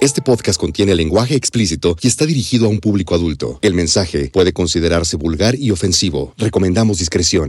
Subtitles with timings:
[0.00, 3.58] Este podcast contiene lenguaje explícito y está dirigido a un público adulto.
[3.62, 6.34] El mensaje puede considerarse vulgar y ofensivo.
[6.36, 7.48] Recomendamos discreción.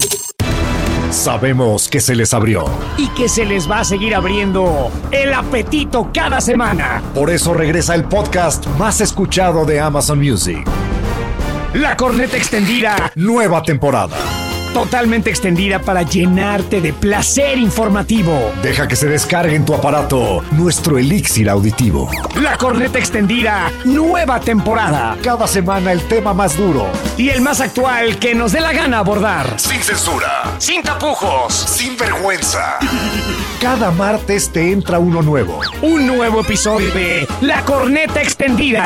[1.12, 2.66] Sabemos que se les abrió.
[2.98, 7.02] y que se les va a seguir abriendo el apetito cada semana.
[7.14, 10.66] Por eso regresa el podcast más escuchado de Amazon Music.
[11.74, 14.18] La corneta extendida, Nueva temporada.
[14.78, 18.52] Totalmente extendida para llenarte de placer informativo.
[18.62, 22.12] Deja que se descargue en tu aparato nuestro elixir auditivo.
[22.40, 25.18] La corneta extendida, nueva temporada.
[25.24, 26.86] Cada semana el tema más duro.
[27.18, 29.60] Y el más actual que nos dé la gana abordar.
[29.60, 30.44] Sin censura.
[30.60, 31.56] Sin tapujos.
[31.56, 32.78] Sin vergüenza.
[33.60, 35.60] Cada martes te entra uno nuevo.
[35.82, 38.86] Un nuevo episodio de La corneta extendida.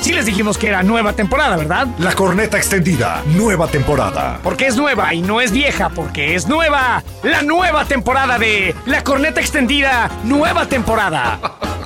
[0.00, 1.88] Sí les dijimos que era nueva temporada, ¿verdad?
[1.98, 3.22] La corneta extendida.
[3.34, 4.40] Nueva temporada.
[4.42, 7.02] Porque es nueva y no es vieja, porque es nueva.
[7.22, 11.40] La nueva temporada de La corneta extendida, nueva temporada.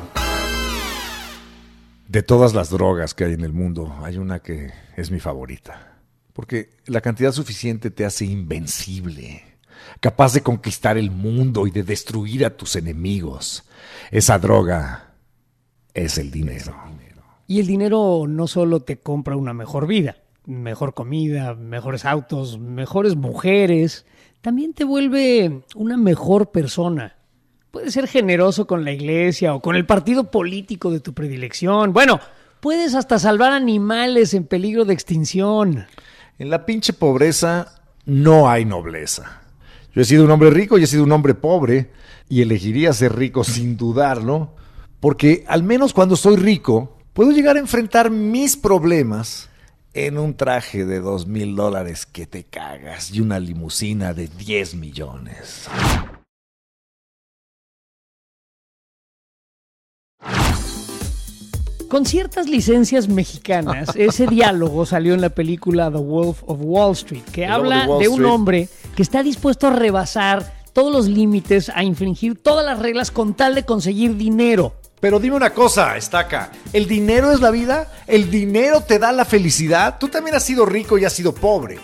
[2.09, 5.99] De todas las drogas que hay en el mundo, hay una que es mi favorita.
[6.33, 9.45] Porque la cantidad suficiente te hace invencible,
[10.01, 13.63] capaz de conquistar el mundo y de destruir a tus enemigos.
[14.11, 15.13] Esa droga
[15.95, 16.75] es el dinero.
[17.51, 23.17] Y el dinero no solo te compra una mejor vida, mejor comida, mejores autos, mejores
[23.17, 24.07] mujeres,
[24.41, 27.17] también te vuelve una mejor persona.
[27.73, 31.93] Puedes ser generoso con la iglesia o con el partido político de tu predilección.
[31.93, 32.21] Bueno,
[32.61, 35.87] puedes hasta salvar animales en peligro de extinción.
[36.39, 39.43] En la pinche pobreza no hay nobleza.
[39.93, 41.91] Yo he sido un hombre rico y he sido un hombre pobre
[42.29, 44.55] y elegiría ser rico sin dudarlo,
[45.01, 49.49] porque al menos cuando soy rico puedo llegar a enfrentar mis problemas
[49.93, 54.77] en un traje de dos mil dólares que te cagas y una limusina de 10
[54.77, 55.69] millones.
[61.89, 67.25] Con ciertas licencias mexicanas, ese diálogo salió en la película The Wolf of Wall Street,
[67.33, 71.83] que El habla de un hombre que está dispuesto a rebasar todos los límites, a
[71.83, 74.80] infringir todas las reglas con tal de conseguir dinero.
[75.01, 77.91] Pero dime una cosa, Estaca, ¿el dinero es la vida?
[78.07, 79.97] ¿El dinero te da la felicidad?
[79.99, 81.79] Tú también has sido rico y has sido pobre.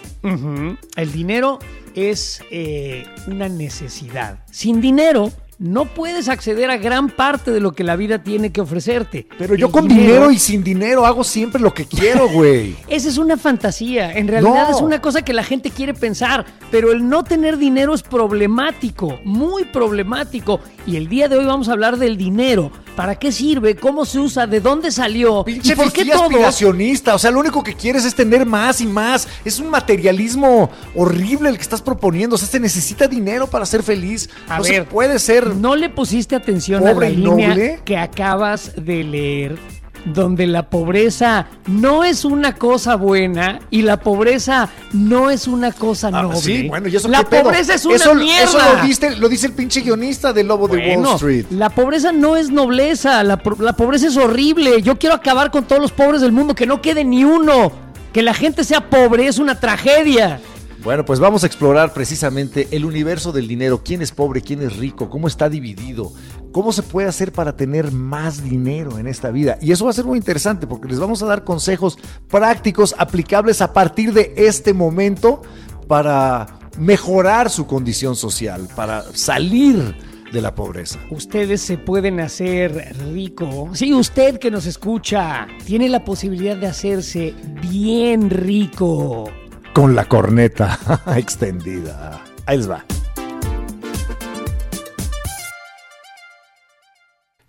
[0.96, 1.58] El dinero
[1.94, 4.40] es eh, una necesidad.
[4.50, 8.60] Sin dinero no puedes acceder a gran parte de lo que la vida tiene que
[8.60, 9.26] ofrecerte.
[9.38, 12.76] Pero yo El con dinero y sin dinero hago siempre lo que quiero, güey.
[12.88, 14.12] Esa es una fantasía.
[14.12, 14.76] En realidad No.
[14.76, 16.44] es una cosa que la gente quiere pensar.
[16.70, 20.60] Pero el no tener dinero es problemático, muy problemático.
[20.86, 22.70] Y el día de hoy vamos a hablar del dinero.
[22.94, 23.76] ¿Para qué sirve?
[23.76, 24.46] ¿Cómo se usa?
[24.46, 25.44] ¿De dónde salió?
[25.44, 26.22] Pinche ¿Y por qué todos?
[26.22, 27.14] aspiracionista.
[27.14, 29.28] O sea, lo único que quieres es tener más y más.
[29.44, 32.36] Es un materialismo horrible el que estás proponiendo.
[32.36, 34.30] O sea, se necesita dinero para ser feliz.
[34.48, 35.45] A no ver, se puede ser.
[35.54, 37.80] ¿No le pusiste atención Pobre a la línea noble?
[37.84, 39.56] que acabas de leer?
[40.04, 46.08] Donde la pobreza no es una cosa buena y la pobreza no es una cosa
[46.12, 46.36] Ah, noble.
[46.36, 47.42] sí, bueno, ¿y eso la qué pedo?
[47.42, 48.44] pobreza es una eso, mierda.
[48.44, 51.46] Eso lo, dice, lo dice el pinche guionista del Lobo de Wall Street.
[51.50, 54.80] La pobreza no es nobleza, la pobreza es horrible.
[54.80, 57.72] Yo quiero acabar con todos los pobres del mundo, que no quede ni uno.
[58.12, 60.38] Que la gente sea pobre es una tragedia.
[60.86, 63.82] Bueno, pues vamos a explorar precisamente el universo del dinero.
[63.82, 64.40] ¿Quién es pobre?
[64.40, 65.10] ¿Quién es rico?
[65.10, 66.12] ¿Cómo está dividido?
[66.52, 69.58] ¿Cómo se puede hacer para tener más dinero en esta vida?
[69.60, 71.98] Y eso va a ser muy interesante porque les vamos a dar consejos
[72.28, 75.42] prácticos aplicables a partir de este momento
[75.88, 76.46] para
[76.78, 79.96] mejorar su condición social, para salir
[80.32, 81.00] de la pobreza.
[81.10, 83.70] Ustedes se pueden hacer rico.
[83.72, 89.32] Sí, usted que nos escucha tiene la posibilidad de hacerse bien rico.
[89.76, 92.24] Con la corneta extendida.
[92.46, 92.82] Ahí les va.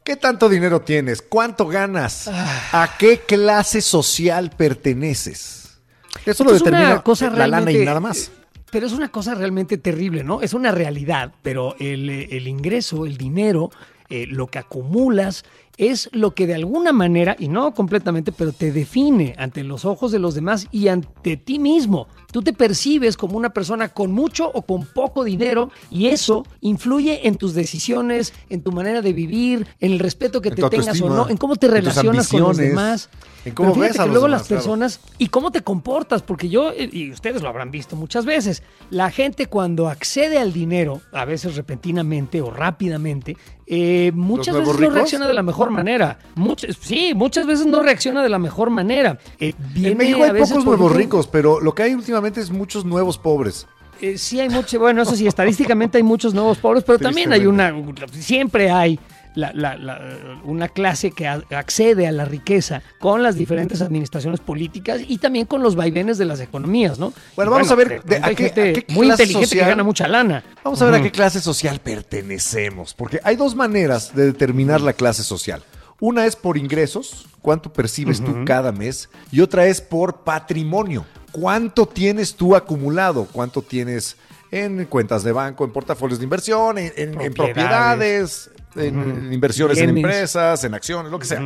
[0.03, 1.21] ¿Qué tanto dinero tienes?
[1.21, 2.27] ¿Cuánto ganas?
[2.27, 5.79] ¿A qué clase social perteneces?
[6.25, 8.29] Eso lo Esto es una determina cosa la lana y nada más.
[8.71, 10.41] Pero es una cosa realmente terrible, ¿no?
[10.41, 13.71] Es una realidad, pero el, eh, el ingreso, el dinero,
[14.09, 15.45] eh, lo que acumulas
[15.77, 20.11] es lo que de alguna manera, y no completamente, pero te define ante los ojos
[20.11, 22.07] de los demás y ante ti mismo.
[22.31, 27.27] Tú te percibes como una persona con mucho o con poco dinero y eso influye
[27.27, 30.99] en tus decisiones, en tu manera de vivir, en el respeto que En te tengas
[31.01, 33.09] o no, en cómo te relacionas con los demás.
[33.45, 34.61] en cómo Pero ves a que los luego demás, las claro.
[34.61, 38.61] personas y cómo te comportas, porque yo, eh, y ustedes lo habrán visto muchas veces,
[38.89, 43.37] la gente cuando accede al dinero, a veces repentinamente o rápidamente,
[43.67, 46.19] eh, muchas veces no reacciona de la mejor manera.
[46.35, 49.17] Muchas, sí, muchas veces no reacciona de la mejor manera.
[49.39, 53.17] Eh, En México hay pocos nuevos ricos, pero lo que hay últimamente es muchos nuevos
[53.17, 53.67] pobres.
[54.01, 57.45] eh, sí hay mucho, bueno, eso sí, estadísticamente hay muchos nuevos pobres, pero también hay
[57.47, 57.73] una,
[58.11, 58.99] siempre hay
[59.37, 59.99] la- la- la-
[60.43, 65.45] una clase que a- accede a la riqueza con las diferentes administraciones políticas y también
[65.45, 67.13] con los vaivenes de las economías, ¿no?
[67.35, 69.69] Bueno, vamos a ver de a qué- gente a qué muy clase inteligente social- que
[69.69, 70.43] gana mucha lana.
[70.63, 74.93] Vamos a ver a qué clase social pertenecemos, porque hay dos maneras de determinar la
[74.93, 75.63] clase social.
[75.99, 81.85] Una es por ingresos, cuánto percibes tú cada mes, y otra es por patrimonio, cuánto
[81.87, 84.15] tienes tú acumulado, cuánto tienes
[84.51, 88.49] en cuentas de banco, en portafolios de inversión, en, en- en Propiedades.
[88.75, 91.41] En, inversiones en empresas, en acciones, lo que sea.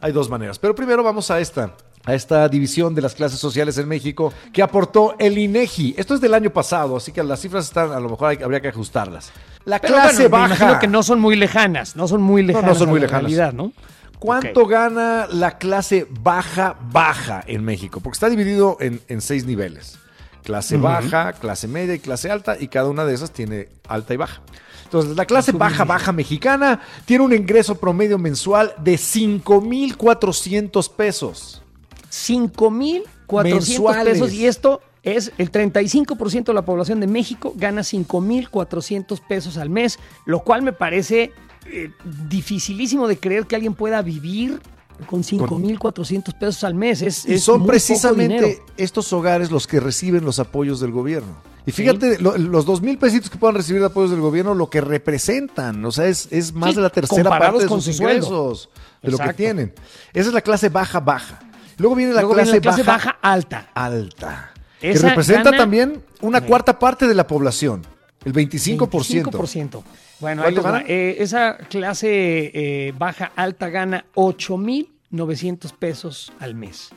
[0.00, 0.58] Hay dos maneras.
[0.58, 1.74] Pero primero vamos a esta,
[2.04, 5.94] a esta división de las clases sociales en México que aportó el INEGI.
[5.98, 8.60] Esto es del año pasado, así que las cifras están, a lo mejor hay- habría
[8.60, 9.32] que ajustarlas.
[9.64, 10.80] La Pero clase bueno, me imagino baja.
[10.80, 12.78] que no son muy lejanas, no son muy no lejanas.
[12.78, 13.22] son muy lejanas.
[13.22, 13.72] realidad, ¿no?
[14.18, 18.00] ¿Cuánto gana la clase baja baja en México?
[18.00, 19.98] Porque está dividido en, en seis niveles.
[20.42, 24.16] Clase baja, clase media y clase alta, y cada una de esas tiene alta y
[24.16, 24.40] baja.
[24.88, 31.62] Entonces, la clase baja baja mexicana tiene un ingreso promedio mensual de 5,400 pesos.
[32.08, 34.14] 5,400 Mensuales.
[34.14, 39.68] pesos y esto es el 35% de la población de México gana 5,400 pesos al
[39.68, 41.32] mes, lo cual me parece
[41.66, 41.90] eh,
[42.30, 44.58] dificilísimo de creer que alguien pueda vivir
[45.06, 47.02] con 5,400 pesos al mes.
[47.02, 51.36] Es, Y es son muy precisamente estos hogares los que reciben los apoyos del gobierno.
[51.68, 54.70] Y fíjate, lo- los dos mil pesitos que puedan recibir de apoyos del gobierno, lo
[54.70, 57.98] que representan, o sea, es, es más Sí, de la tercera parte de con sus
[58.00, 58.70] ingresos,
[59.02, 59.74] de lo que tienen.
[60.14, 61.40] Esa es la clase baja, baja.
[61.76, 63.68] Luego viene la, Luego clase, viene la clase baja, baja alta.
[63.74, 64.50] alta,
[64.80, 67.86] que representa gana- también una cuarta parte de la población,
[68.24, 69.30] el 25%.
[69.30, 69.82] 25%.
[70.20, 70.56] Bueno, ahí.
[70.88, 72.08] Eh, esa clase
[72.52, 76.90] eh, baja alta gana 8,900 pesos al mes,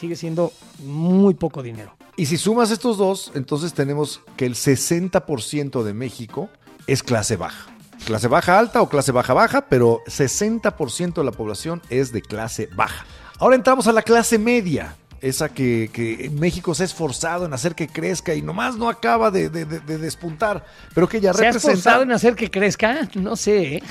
[0.00, 0.52] sigue siendo
[0.82, 1.94] muy poco dinero.
[2.16, 6.48] Y si sumas estos dos, entonces tenemos que el 60% de México
[6.86, 7.66] es clase baja.
[8.06, 12.68] Clase baja alta o clase baja baja, pero 60% de la población es de clase
[12.74, 13.04] baja.
[13.38, 17.74] Ahora entramos a la clase media, esa que, que México se ha esforzado en hacer
[17.74, 20.64] que crezca y nomás no acaba de, de- de- de despuntar,
[20.94, 21.72] pero que ya ¿Se ha representa...
[21.74, 23.08] esforzado en hacer que crezca?
[23.14, 23.76] No sé.
[23.76, 23.82] ¿eh?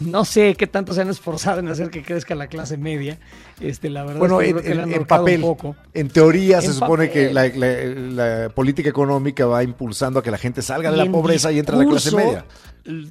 [0.10, 3.18] No sé qué tanto se han esforzado en hacer que crezca la clase media.
[3.60, 5.76] Este, la verdad Bueno, es que en, creo que en- papel, un poco.
[5.92, 7.28] en teoría se supone papel.
[7.28, 11.06] que la, la- la política económica va impulsando a que la gente salga de la
[11.06, 12.44] pobreza y entre a la clase media.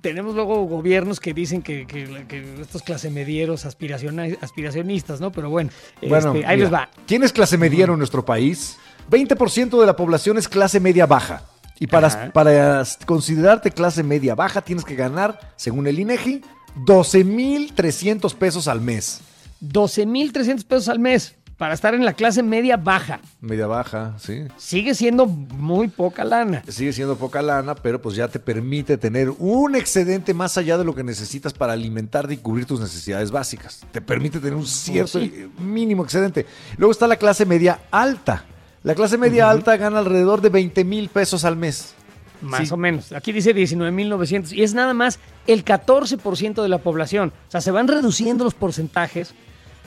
[0.01, 5.31] Tenemos luego gobiernos que dicen que, que- que estos clase medieros aspiraciona- aspiracionistas, ¿no?
[5.31, 5.69] Pero bueno,
[6.01, 6.89] Bueno, este, ahí mira, les va.
[7.05, 8.77] ¿Quién es clase mediero en nuestro país?
[9.11, 11.43] 20% de la población es clase media baja.
[11.79, 12.31] Y para, Ajá.
[12.33, 16.41] para considerarte clase media baja tienes que ganar, según el INEGI,
[16.75, 19.21] 12,300 pesos al mes.
[19.61, 23.19] 12,300 pesos al mes para estar en la clase media baja.
[23.41, 24.43] Media baja, sí.
[24.55, 26.63] Sigue siendo muy poca lana.
[26.69, 30.85] Sigue siendo poca lana, pero pues ya te permite tener un excedente más allá de
[30.85, 33.81] lo que necesitas para alimentarte y cubrir tus necesidades básicas.
[33.91, 35.49] Te permite tener un cierto Sí.
[35.59, 36.45] mínimo excedente.
[36.77, 38.45] Luego está la clase media alta.
[38.83, 41.93] La clase media alta gana alrededor de 20 mil pesos al mes.
[42.41, 42.73] Más Sí.
[42.73, 43.11] o menos.
[43.11, 47.33] Aquí dice 19.900 y es nada más el 14% de la población.
[47.47, 49.33] O sea, se van reduciendo los porcentajes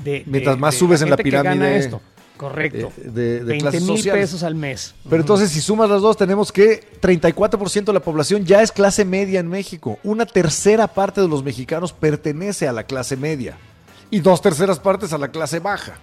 [0.04, 0.11] de...
[0.21, 2.00] de- Mientras más de subes en la gente que gana pirámide, esto.
[2.37, 2.92] Correcto.
[2.97, 4.94] de- de 20 clases mil pesos al mes.
[5.09, 9.04] Pero entonces, si sumas las dos, tenemos que 34% de la población ya es clase
[9.04, 9.99] media en México.
[10.02, 13.59] Una tercera parte de los mexicanos pertenece a la clase media.
[14.11, 15.94] Y dos terceras partes a la clase baja,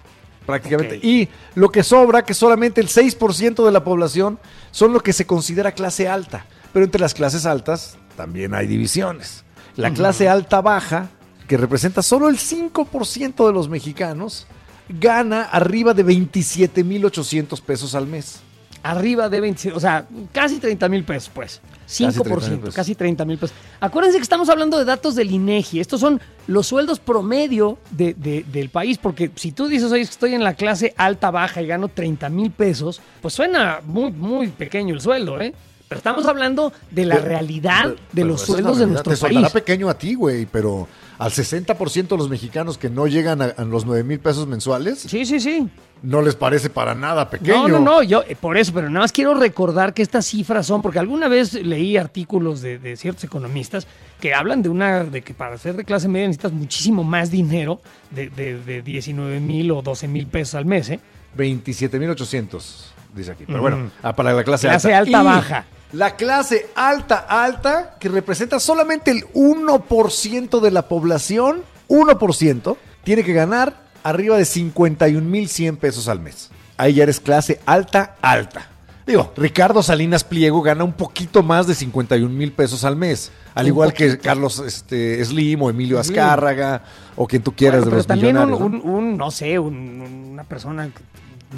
[0.50, 0.96] prácticamente.
[1.06, 4.38] Y lo que sobra, que solamente el 6% de la población,
[4.70, 6.46] son lo que se considera clase alta.
[6.72, 9.44] Pero entre las clases altas también hay divisiones.
[9.76, 11.08] La clase alta baja,
[11.48, 14.46] que representa solo el 5% de los mexicanos,
[14.88, 18.40] gana arriba de 27,800 pesos al mes.
[18.82, 21.60] Arriba de 20, o sea, casi 30 mil pesos, pues.
[21.90, 22.74] 5%, 30,000 pesos.
[22.74, 23.56] casi 30 mil pesos.
[23.80, 25.80] Acuérdense que estamos hablando de datos del INEGI.
[25.80, 30.34] Estos son los sueldos promedio de- de- del país, porque si tú dices, oye, estoy
[30.34, 34.94] en la clase alta baja y gano 30 mil pesos, pues suena muy, muy pequeño
[34.94, 35.52] el sueldo, ¿eh?
[35.88, 39.20] Pero estamos hablando de la Pero- realidad pero- de pero los sueldos de nuestro Te
[39.20, 39.50] país.
[39.50, 40.86] pequeño a ti, güey, pero
[41.18, 45.00] al 60% de los mexicanos que no llegan a, a los 9 mil pesos mensuales,
[45.00, 45.68] Sí, sí, sí.
[46.02, 47.68] No les parece para nada pequeño.
[47.68, 50.66] No, no, no, yo eh, por eso, pero nada más quiero recordar que estas cifras
[50.66, 53.86] son, porque alguna vez leí artículos de, de ciertos economistas
[54.20, 57.80] que hablan de una, de que para ser de clase media necesitas muchísimo más dinero
[58.10, 61.00] de, de, de 19 mil o 12 mil pesos al mes, ¿eh?
[61.36, 63.44] 27,800, dice aquí.
[63.46, 65.18] Pero bueno, ah, para la clase, Clase alta.
[65.18, 65.64] alta, Y baja.
[65.92, 73.32] La clase alta, alta, que representa solamente el 1% de la población, 1%, tiene que
[73.32, 76.50] ganar arriba de 51,100 pesos al mes.
[76.76, 78.68] Ahí ya eres clase alta, alta.
[79.06, 83.32] Digo, Ricardo Salinas Pliego gana un poquito más de 51 mil pesos al mes.
[83.54, 84.18] Al Un igual que.
[84.18, 85.98] Carlos este, Slim o Emilio.
[85.98, 86.82] Azcárraga
[87.16, 88.84] o quien tú quieras Bueno, de pero los también un, millonarios.
[88.84, 88.90] ¿no?
[88.90, 90.88] un- un, no sé, un- una persona,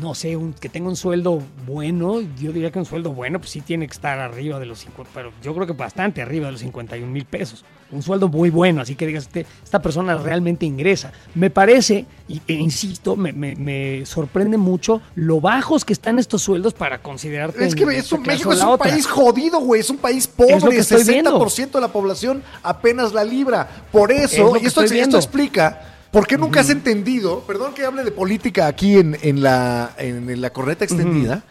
[0.00, 3.50] no sé, un- que tenga un sueldo bueno, yo diría que un sueldo bueno, pues
[3.50, 6.52] sí tiene que estar arriba de los 50, pero yo creo que bastante arriba de
[6.52, 7.64] los 51 mil pesos.
[7.90, 11.12] Un sueldo muy bueno, así que digas, este- esta persona realmente ingresa.
[11.34, 16.40] Me parece, y, e insisto, me, me- me sorprende mucho lo bajos que están estos
[16.40, 17.62] sueldos para considerarte.
[17.66, 18.90] Es que en es esta un, clase México es un otra.
[18.90, 19.82] país jodido, güey.
[19.82, 20.54] Es un país pobre.
[20.54, 23.68] estoy 60% de la población apenas la libra.
[23.92, 28.04] Por Es eso, y esto, esto explica por qué nunca has entendido, perdón que hable
[28.04, 31.42] de política aquí en, en la, en, la corneta extendida,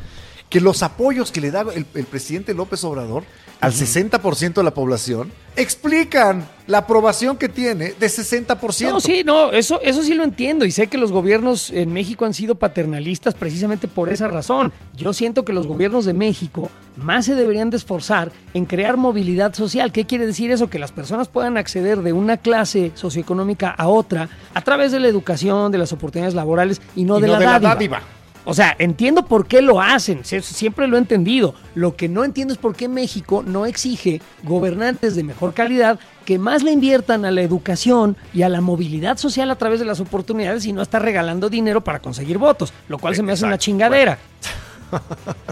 [0.49, 3.23] que los apoyos que le da el, el presidente López Obrador
[3.61, 8.89] al 60% de la población explican la aprobación que tiene de 60%.
[8.89, 12.25] No, sí, no, eso, eso sí lo entiendo y sé que los gobiernos en México
[12.25, 14.71] han sido paternalistas precisamente por esa razón.
[14.95, 19.53] Yo siento que los gobiernos de México más se deberían de esforzar en crear movilidad
[19.53, 19.91] social.
[19.91, 20.69] ¿Qué quiere decir eso?
[20.69, 25.07] Que las personas puedan acceder de una clase socioeconómica a otra a través de la
[25.07, 28.01] educación, de las oportunidades laborales y no, Y de, no la, de la dádiva.
[28.43, 31.53] O sea, entiendo por qué lo hacen, sie- siempre lo he entendido.
[31.75, 36.39] Lo que no entiendo es por qué México no exige gobernantes de mejor calidad que
[36.39, 39.99] más le inviertan a la educación y a la movilidad social a través de las
[39.99, 43.57] oportunidades y no estar regalando dinero para conseguir votos, lo cual se me hace una
[43.59, 44.17] chingadera.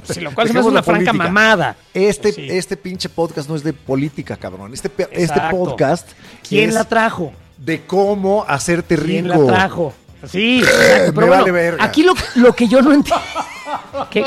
[0.03, 1.75] Sí, lo cual se me hace una franca mamada.
[1.93, 2.48] Este, Sí.
[2.50, 4.74] este pinche podcast no es de política, cabrón.
[4.74, 6.10] Este, este podcast
[6.48, 7.31] ¿Quién es la trajo?
[7.58, 9.08] de cómo hacerte rico.
[9.08, 9.93] ¿Quién la trajo?
[10.28, 11.84] Sí, exacto, pero bueno, verga.
[11.84, 13.22] aquí lo, lo que yo no entiendo.
[14.12, 14.24] qué,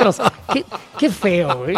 [0.52, 0.64] qué,
[0.98, 1.76] qué feo, güey.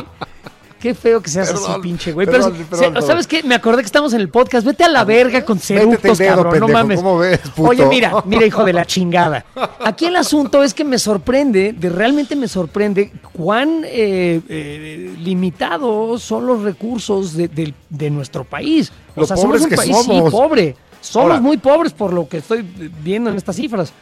[0.78, 2.26] Qué feo que seas así, Perdón, pinche güey.
[2.26, 3.06] perdón, Pero, perdón.
[3.06, 3.42] ¿sabes qué?
[3.42, 4.66] Me acordé que estamos en el podcast.
[4.66, 6.60] Vete a la verga con seductos, cabrón.
[6.60, 6.98] no mames.
[7.00, 7.70] ¿cómo ves, puto?
[7.70, 9.46] Oye, mira, mira, hijo de la chingada.
[9.82, 16.22] Aquí el asunto es que me sorprende, de realmente me sorprende cuán eh, eh, limitados
[16.22, 18.92] son los recursos de, del- de nuestro país.
[19.16, 20.30] O sea, somos pobres un que país sí, somos.
[20.30, 20.76] pobre.
[21.04, 22.62] Somos Ahora- muy pobres por lo que estoy
[23.02, 23.92] viendo en estas cifras.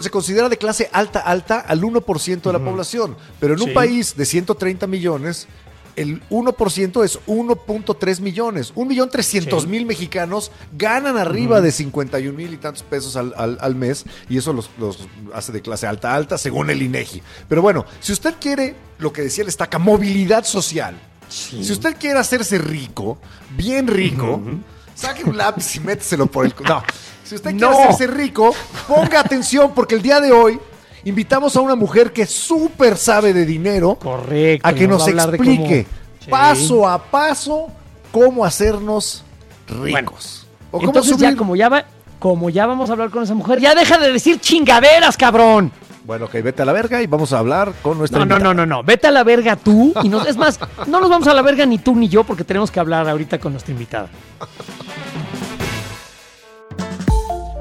[0.00, 3.16] Se considera de clase alta, alta al 1% de la población.
[3.40, 3.74] Pero en un Sí.
[3.74, 5.48] país de 130 millones,
[5.96, 8.72] el 1% es 1.3 millones.
[8.76, 9.66] 1.300.000 Sí.
[9.66, 14.04] mil mexicanos ganan arriba de 51 mil y tantos pesos al, al- al mes.
[14.28, 14.98] Y eso los, los
[15.34, 17.22] hace de clase alta, alta, según el INEGI.
[17.48, 20.96] Pero bueno, si usted quiere, lo que decía el estaca, movilidad social.
[21.28, 23.18] Si usted quiere hacerse rico,
[23.56, 24.40] bien rico,
[24.96, 26.54] saque un lápiz y méteselo por el...
[26.66, 26.82] No,
[27.22, 27.78] si usted quiere No.
[27.78, 28.52] hacerse rico,
[28.88, 30.58] ponga atención porque el día de hoy
[31.04, 34.66] invitamos a una mujer que súper sabe de dinero Correcto.
[34.66, 35.86] a que nos a explique
[36.24, 37.68] cómo- paso a paso
[38.10, 39.22] cómo hacernos
[39.68, 39.82] ricos.
[39.92, 40.12] Bueno,
[40.72, 41.84] o cómo Entonces ya subir- como ya va,
[42.18, 45.70] como ya vamos a hablar con esa mujer, ya deja de decir chingaderas, cabrón.
[46.06, 48.54] Bueno, ok, vete a la verga y vamos a hablar con nuestra No, no, invitada.
[48.54, 48.82] no, no, no.
[48.84, 49.92] Vete a la verga tú.
[50.04, 52.44] Y nos, es más, no nos vamos a la verga ni tú ni yo porque
[52.44, 54.08] tenemos que hablar ahorita con nuestra invitada.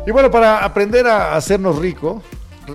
[0.06, 2.22] Y bueno, para aprender a hacernos rico,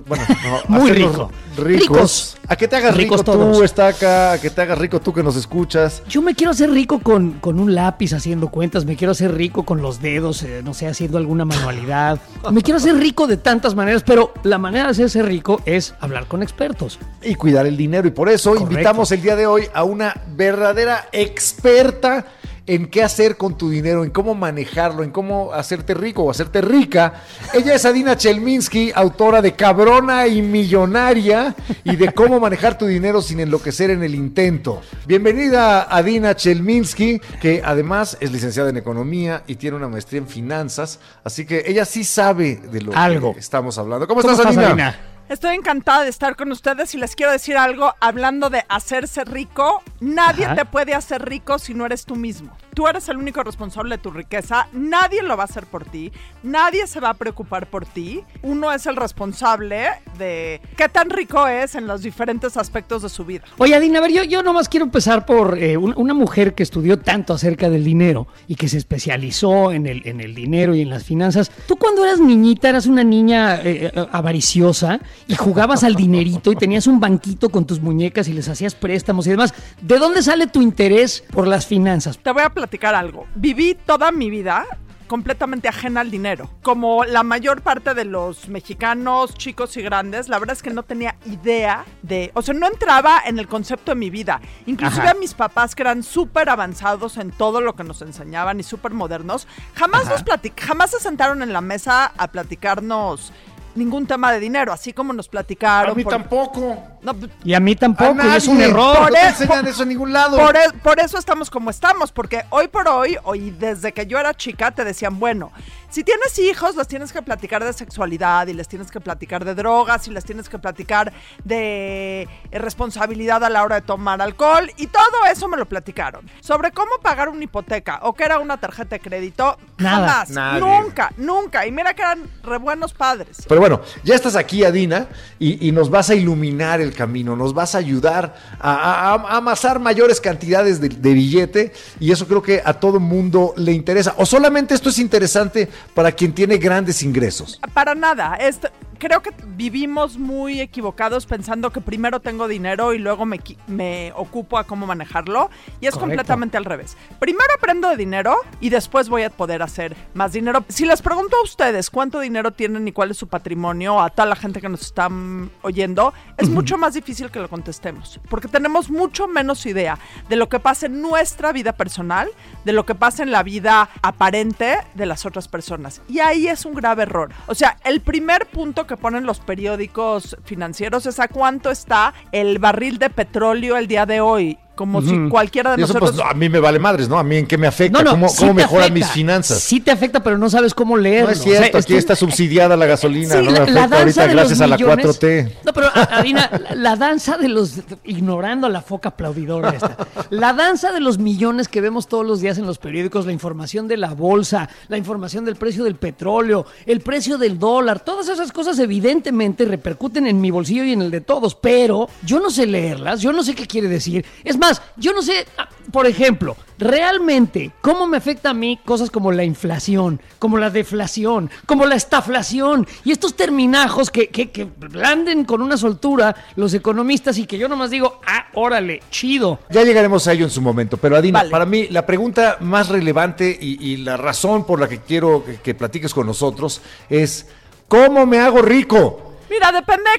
[0.07, 1.31] bueno, no, Muy hacernos rico.
[1.61, 2.37] Ricos, Ricos.
[2.47, 3.57] a que te hagas Ricos rico todos.
[3.57, 6.03] tú, Estaca, a que te hagas rico tú que nos escuchas.
[6.09, 9.63] Yo me quiero hacer rico con, con un lápiz haciendo cuentas, me quiero hacer rico
[9.63, 12.19] con los dedos, eh, no sé, haciendo alguna manualidad.
[12.51, 16.27] Me quiero hacer rico de tantas maneras, pero la manera de hacerse rico es hablar
[16.27, 16.99] con expertos.
[17.23, 18.07] y cuidar el dinero.
[18.07, 18.71] Y por eso Correcto.
[18.71, 22.25] invitamos el día de hoy a una verdadera experta
[22.67, 26.61] en qué hacer con tu dinero, en cómo manejarlo, en cómo hacerte rico o hacerte
[26.61, 27.13] rica.
[27.53, 31.50] Ella es Adina Chelminsky, autora de Cabrona y Millonaria
[31.83, 34.81] y de cómo manejar tu dinero sin enloquecer en el intento.
[35.05, 40.99] Bienvenida Adina Chelminsky, que además es licenciada en economía y tiene una maestría en finanzas,
[41.23, 43.33] así que ella sí sabe de lo Algo.
[43.33, 44.07] que estamos hablando.
[44.07, 44.89] ¿Cómo, ¿Cómo estás, estás, Adina?
[44.89, 45.07] Adina?
[45.29, 49.81] Estoy encantada de estar con ustedes y les quiero decir algo, hablando de hacerse rico,
[50.01, 50.55] nadie Ajá.
[50.55, 52.51] te puede hacer rico si no eres tú mismo.
[52.73, 56.11] Tú eres el único responsable de tu riqueza, nadie lo va a hacer por ti,
[56.43, 59.87] nadie se va a preocupar por ti, uno es el responsable
[60.17, 63.43] de qué tan rico es en los diferentes aspectos de su vida.
[63.57, 66.63] Oye, Adina, a ver, yo, yo nomás quiero empezar por eh, un- una mujer que
[66.63, 70.81] estudió tanto acerca del dinero y que se especializó en el, en el dinero y
[70.81, 71.51] en las finanzas.
[71.67, 76.55] Tú cuando eras niñita eras una niña eh, eh, avariciosa y jugabas al dinerito y
[76.55, 79.53] tenías un banquito con tus muñecas y les hacías préstamos y demás.
[79.81, 82.17] ¿De dónde sale tu interés por las finanzas?
[82.17, 83.27] Te voy a platicar algo.
[83.35, 84.65] Viví toda mi vida
[85.11, 86.49] completamente ajena al dinero.
[86.61, 90.83] Como la mayor parte de los mexicanos, chicos y grandes, la verdad es que no
[90.83, 94.39] tenía idea de, o sea, no entraba en el concepto de mi vida.
[94.67, 95.11] Inclusive Ajá.
[95.11, 98.93] a mis papás que eran súper avanzados en todo lo que nos enseñaban y súper
[98.93, 103.33] modernos, jamás nos platic jamás se sentaron en la mesa a platicarnos
[103.75, 105.91] ningún tema de dinero, así como nos platicaron.
[105.91, 106.77] A mí por- tampoco.
[107.01, 108.99] No, Y a mí tampoco, y A es un error.
[109.01, 110.37] No te enseñan por- eso en ningún lado.
[110.37, 114.33] Por, por eso estamos como estamos, porque hoy por hoy, hoy desde que yo era
[114.33, 115.51] chica, te decían, bueno,
[115.91, 119.53] si tienes hijos, les tienes que platicar de sexualidad y les tienes que platicar de
[119.53, 124.87] drogas y les tienes que platicar de responsabilidad a la hora de tomar alcohol y
[124.87, 126.29] todo eso me lo platicaron.
[126.39, 130.07] Sobre cómo pagar una hipoteca o qué era una tarjeta de crédito, Nada.
[130.07, 130.59] jamás, Nadie.
[130.61, 131.67] nunca, nunca.
[131.67, 133.43] Y mira que eran re buenos padres.
[133.47, 135.07] Pero bueno, ya estás aquí, Adina,
[135.39, 139.37] y, y nos vas a iluminar el camino, nos vas a ayudar a, a- a
[139.37, 144.13] amasar mayores cantidades de, de billete, y eso creo que a todo mundo le interesa.
[144.17, 147.59] O solamente esto es interesante para quien tiene grandes ingresos.
[147.73, 148.35] Para nada.
[148.35, 148.69] Esto-
[149.01, 154.59] creo que vivimos muy equivocados pensando que primero tengo dinero y luego me, me ocupo
[154.59, 155.49] a cómo manejarlo.
[155.79, 155.99] Y es Correcto.
[156.01, 156.95] completamente al revés.
[157.17, 160.63] Primero aprendo de dinero y después voy a poder hacer más dinero.
[160.67, 164.27] Si les pregunto a ustedes cuánto dinero tienen y cuál es su patrimonio, a toda
[164.27, 168.19] la gente que nos está mm, oyendo, es mucho más difícil que lo contestemos.
[168.29, 169.97] Porque tenemos mucho menos idea
[170.29, 172.29] de lo que pasa en nuestra vida personal,
[172.65, 176.03] de lo que pasa en la vida aparente de las otras personas.
[176.07, 177.31] Y ahí es un grave error.
[177.47, 182.59] O sea, el primer punto que ponen los periódicos financieros es a cuánto está el
[182.59, 184.57] barril de petróleo el día de hoy.
[184.75, 186.11] Como si cualquiera de Y eso, nosotros...
[186.15, 187.19] pues, no, a mí me vale madres, ¿no?
[187.19, 188.93] A mí en qué me afecta, No, no, cómo, sí cómo mejoran afecta.
[188.93, 189.59] mis finanzas.
[189.59, 191.27] Sí te afecta, pero no sabes cómo leerlo.
[191.27, 193.83] no es O sea, cierto, aquí está subsidiada la gasolina, Sí, no me la, la
[193.83, 195.05] afecta danza ahorita de los gracias a la millones.
[195.05, 195.51] 4T.
[195.65, 197.73] No, pero Adina, la, la danza de los
[198.05, 199.97] ignorando a la foca aplaudidora esta.
[200.29, 203.87] La danza de los millones que vemos todos los días en los periódicos, la información
[203.87, 208.51] de la bolsa, la información del precio del petróleo, el precio del dólar, todas esas
[208.51, 212.65] cosas evidentemente repercuten en mi bolsillo y en el de todos, pero yo no sé
[212.65, 214.25] leerlas, yo no sé qué quiere decir.
[214.43, 219.09] Es más, yo no sé, ah, por ejemplo, realmente cómo me afecta a mí cosas
[219.09, 224.65] como la inflación, como la deflación, como la estaflación y estos terminajos que, que, que
[224.65, 229.59] blanden con una soltura los economistas y que yo nomás digo, ah, órale, chido.
[229.69, 231.51] Ya llegaremos a ello en su momento, pero Adina, Vale.
[231.51, 235.57] para mí la pregunta más relevante y, y la razón por la que quiero que,
[235.57, 237.47] que platiques con nosotros es,
[237.87, 239.30] ¿cómo me hago rico?
[239.51, 240.09] Mira, depende,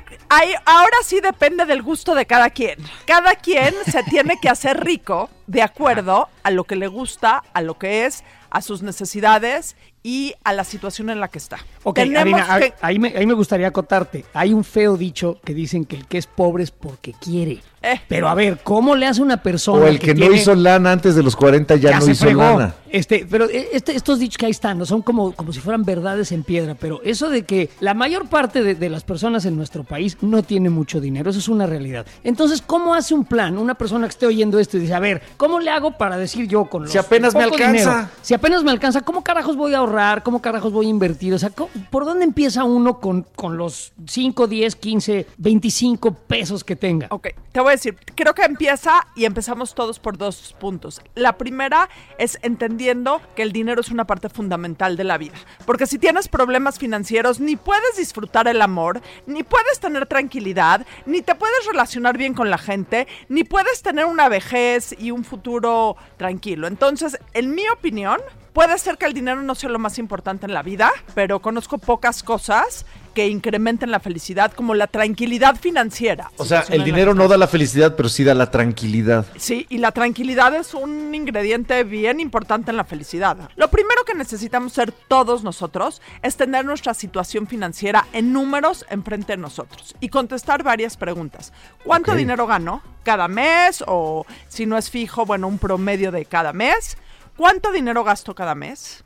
[0.66, 2.79] ahora sí depende del gusto de cada quien.
[3.07, 7.62] Cada quien se tiene que hacer rico de acuerdo a lo que le gusta, a
[7.62, 11.58] lo que es, a sus necesidades y a la situación en la que está.
[11.84, 14.24] Ok, Adina, que- ahí, me, ahí me gustaría acotarte.
[14.34, 17.60] Hay un feo dicho que dicen que el que es pobre es porque quiere.
[17.84, 18.00] Eh.
[18.08, 20.92] Pero a ver, ¿cómo le hace una persona O el que, no tiene- hizo lana
[20.92, 22.40] antes de los 40 ya, no se hizo fregó.
[22.42, 22.74] lana.
[22.90, 24.86] Este, pero eh, este- estos dichos que ahí están, ¿no?
[24.86, 28.62] son como, como si fueran verdades en piedra, pero eso de que la mayor parte
[28.62, 32.06] de, de las personas en nuestro país no tiene mucho dinero, eso es una realidad.
[32.22, 35.20] Entonces, ¿cómo hace un plan una persona que esté oyendo esto y dice, a ver,
[35.36, 38.10] ¿cómo le hago para decir yo con los Si apenas me alcanza.
[38.20, 39.91] si apenas me alcanza, ¿cómo carajos voy a ahorrar?
[40.24, 41.35] ¿Cómo carajos voy a invertir?
[41.35, 46.64] O sea, ¿cómo- ¿por dónde empieza uno con, con los 5, 10, 15, 25 pesos
[46.64, 47.09] que tenga?
[47.11, 51.02] Ok, te voy a decir, creo que empieza y empezamos todos por dos puntos.
[51.14, 55.35] La primera es entendiendo que el dinero es una parte fundamental de la vida.
[55.66, 61.20] Porque si tienes problemas financieros, ni puedes disfrutar el amor, ni puedes tener tranquilidad, ni
[61.22, 65.96] te puedes relacionar bien con la gente, ni puedes tener una vejez y un futuro
[66.16, 66.66] tranquilo.
[66.66, 68.18] Entonces, en mi opinión,
[68.52, 71.78] puede ser que el dinero no sea lo más importante en la vida, pero conozco
[71.78, 76.30] pocas cosas que incrementen la felicidad, como la tranquilidad financiera.
[76.38, 79.26] O sea, el dinero no da la felicidad, pero sí da la tranquilidad.
[79.36, 83.50] Sí, y la tranquilidad es un ingrediente bien importante en la felicidad.
[83.56, 89.34] Lo primero que necesitamos ser todos nosotros es tener nuestra situación financiera en números enfrente
[89.34, 91.52] de nosotros y contestar varias preguntas.
[91.84, 93.84] ¿Cuánto dinero gano cada mes?
[93.86, 96.96] O si no es fijo, bueno, un promedio de cada mes.
[97.42, 99.02] ¿Cuánto dinero gasto cada mes?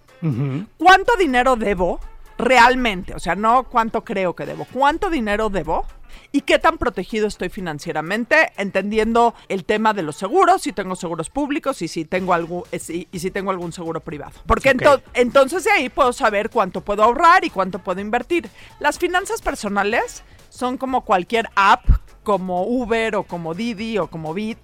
[0.77, 1.99] ¿Cuánto dinero debo?
[2.39, 5.87] realmente, o sea, no cuánto creo que debo, cuánto dinero debo
[6.33, 11.31] y qué tan protegido estoy financieramente, entendiendo el tema de los seguros, si tengo seguros
[11.31, 14.33] públicos y si tengo algún eh, si- y si tengo algún seguro privado.
[14.47, 18.51] Porque ento- entonces de ahí puedo saber cuánto puedo ahorrar y cuánto puedo invertir.
[18.81, 21.87] Las finanzas personales son como cualquier app,
[22.23, 24.59] como Uber o como Didi o como Bit.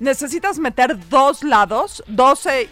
[0.00, 2.68] Necesitas meter dos lados, 12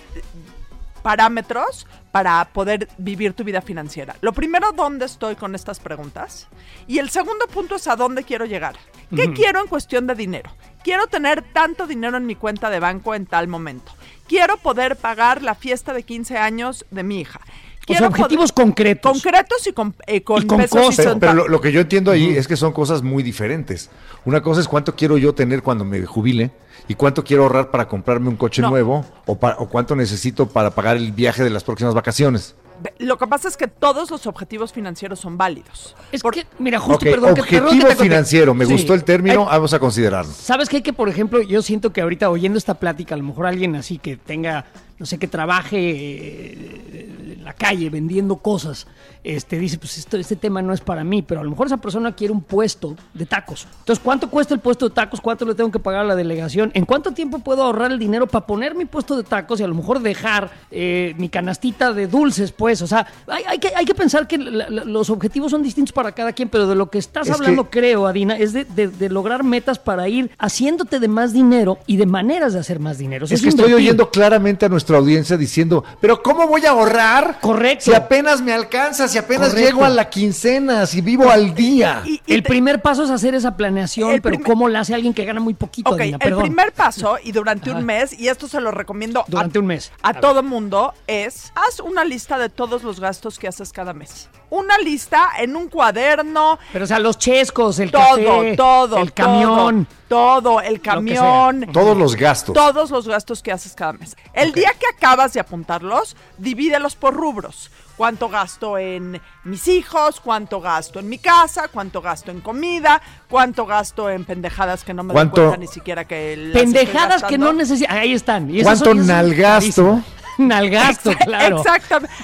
[1.03, 4.17] parámetros para poder vivir tu vida financiera.
[4.23, 6.49] Lo primero, ¿dónde estoy con estas preguntas?
[6.87, 8.77] Y el segundo punto es a dónde quiero llegar.
[9.15, 10.51] ¿Qué quiero en cuestión de dinero?
[10.83, 13.93] Quiero tener tanto dinero en mi cuenta de banco en tal momento.
[14.27, 17.41] Quiero poder pagar la fiesta de 15 años de mi hija.
[17.89, 19.13] O sea, Quiero objetivos poder- concretos.
[19.23, 21.17] Concretos y con, eh, con Y con pesos costos.
[21.17, 23.91] y Pero, lo, lo que yo entiendo ahí es que son cosas muy diferentes.
[24.25, 26.51] Una cosa es cuánto quiero yo tener cuando me jubile
[26.89, 28.71] y cuánto quiero ahorrar para comprarme un coche No.
[28.71, 29.37] nuevo o,
[29.69, 32.57] cuánto necesito para pagar el viaje de las próximas vacaciones.
[32.99, 35.95] Lo que pasa es que todos los objetivos financieros son válidos.
[36.13, 38.73] Es Por- que, mira, justo, perdón, que, perdón que objetivo te financiero, me Sí.
[38.73, 40.31] gustó el término, Ay, vamos a considerarlo.
[40.33, 40.83] ¿Sabes qué?
[40.83, 43.97] Que, por ejemplo, yo siento que ahorita oyendo esta plática, a lo mejor alguien así
[43.97, 44.67] que tenga,
[44.99, 48.87] no sé, que trabaje eh, en la calle vendiendo cosas,
[49.23, 51.77] este, dice, pues esto, este tema no es para mí, pero a lo mejor esa
[51.79, 53.67] persona quiere un puesto de tacos.
[53.81, 55.21] Entonces, ¿cuánto cuesta el puesto de tacos?
[55.21, 56.71] ¿Cuánto le tengo que pagar a la delegación?
[56.75, 59.67] ¿En cuánto tiempo puedo ahorrar el dinero para poner mi puesto de tacos y a
[59.67, 62.83] lo mejor dejar eh, mi canastita de dulces, pues?
[62.83, 65.93] O sea, hay, hay que, hay que pensar que la- la- los objetivos son distintos
[65.93, 68.65] para cada quien, pero de lo que estás Es hablando, que- creo, Adina, es de,
[68.65, 72.79] de- de lograr metas para ir haciéndote de más dinero y de maneras de hacer
[72.79, 73.25] más dinero.
[73.25, 76.71] O sea, Es que estoy oyendo claramente a nuestra audiencia diciendo, pero ¿cómo voy a
[76.71, 77.39] ahorrar?
[77.41, 77.87] Correcto.
[77.87, 79.69] Si apenas me alcanza, si apenas Correcto.
[79.71, 82.03] llego a la quincena, si vivo al día.
[82.05, 84.81] y- y El te- primer paso es hacer esa planeación, El pero primer- ¿cómo la
[84.81, 86.19] hace alguien que gana muy poquito, Ok, Adina?
[86.21, 87.79] el primer paso y durante Ajá.
[87.81, 89.91] un mes, y esto se lo recomiendo Durante a, un mes.
[90.03, 93.93] a A todo mundo, es haz una lista de todos los gastos que haces cada
[93.93, 94.29] mes.
[94.51, 98.03] Una lista en un cuaderno, Pero, o sea, los chescos, el todo,
[98.37, 99.87] café, todo, el camión.
[100.09, 102.55] todo, todo, el camión, Todos los gastos.
[102.55, 104.17] todos los gastos que haces cada mes.
[104.33, 107.71] El día que acabas de apuntarlos, divídelos por rubros.
[107.97, 110.21] ¿Cuánto gasto en mis hijos?
[110.21, 111.69] ¿Cuánto gasto en mi casa?
[111.69, 113.01] ¿Cuánto gasto en comida?
[113.29, 116.63] ¿Cuánto gasto en pendejadas que no me doy ¿Cuánto- cuenta ni siquiera que las estoy
[116.63, 117.97] Pendejadas que no necesitan.
[117.97, 118.55] Ahí están.
[118.55, 120.03] Y ¿Cuánto nalgasto?
[120.39, 121.59] Nalgasto, claro.
[121.59, 122.15] Exactamente.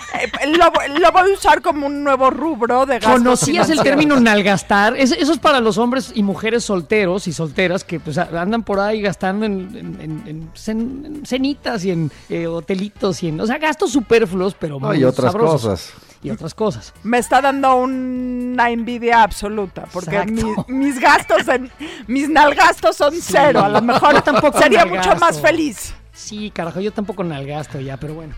[0.43, 0.67] Eh, Lo,
[0.99, 4.97] lo voy a usar como un nuevo rubro de gastos ¿Conocías el término nalgastar?
[4.97, 8.81] Es- eso es para los hombres y mujeres solteros y solteras que pues, andan por
[8.81, 13.41] ahí gastando en, en- en- en cen- en cenitas y en eh, hotelitos y en...
[13.41, 15.63] O sea, gastos superfluos, pero No, muy y otras sabrosos.
[15.63, 15.93] cosas.
[16.25, 16.93] Y otras cosas.
[17.03, 21.71] Me está dando una envidia absoluta, porque mi- mis gastos, en,
[22.07, 23.65] mis nalgastos son cero.
[23.65, 25.11] A lo mejor tampoco sería nalgasto.
[25.11, 25.93] mucho más feliz.
[26.13, 28.35] Sí, carajo, yo tampoco nalgasto ya, pero bueno.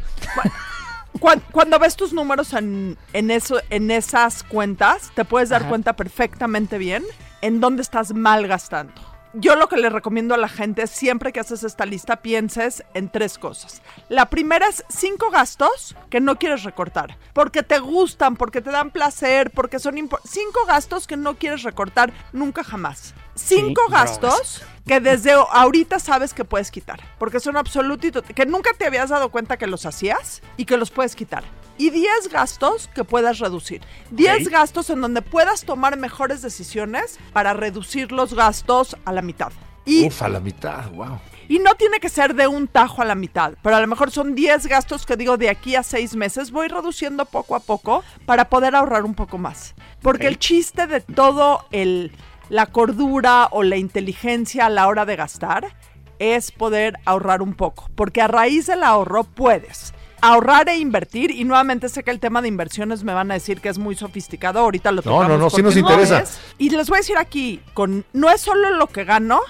[1.21, 5.69] Cuan- Cuando, ves tus números en, en, eso, en esas cuentas, te puedes dar Ajá.
[5.71, 7.05] cuenta perfectamente bien
[7.41, 8.93] en dónde estás mal gastando.
[9.37, 12.85] Yo lo que le recomiendo a la gente es siempre que haces esta lista pienses
[12.95, 13.83] en tres cosas.
[14.09, 18.93] La primera es cinco gastos que no quieres recortar, porque te gustan, porque te dan
[18.93, 23.13] placer, porque son cinco gastos que no quieres recortar nunca jamás.
[23.35, 28.71] Cinco Sí, gastos que desde ahorita sabes que puedes quitar, porque son absolutitos, que nunca
[28.79, 31.43] te habías dado cuenta que los hacías y que los puedes quitar.
[31.77, 33.83] Y 10 gastos que puedas reducir.
[34.11, 34.53] 10 Ok.
[34.53, 39.53] gastos en donde puedas tomar mejores decisiones para reducir los gastos a la mitad.
[39.85, 41.19] Y, Uf, a la mitad, wow.
[41.47, 44.11] y no tiene que ser de un tajo a la mitad, pero a lo mejor
[44.11, 48.03] son 10 gastos que digo de aquí a 6 meses voy reduciendo poco a poco
[48.25, 49.75] para poder ahorrar un poco más.
[50.01, 52.13] Porque el chiste de todo el
[52.49, 55.77] la cordura o la inteligencia a la hora de gastar
[56.19, 59.93] es poder ahorrar un poco, porque a raíz del ahorro puedes
[60.29, 63.61] ahorrar e invertir y nuevamente sé que el tema de inversiones me van a decir
[63.61, 66.21] que es muy sofisticado, ahorita lo No, tocamos no, no, sí porque nos no interesa.
[66.21, 66.39] es.
[66.59, 69.41] Y les voy a decir aquí, con no es solo lo que gano,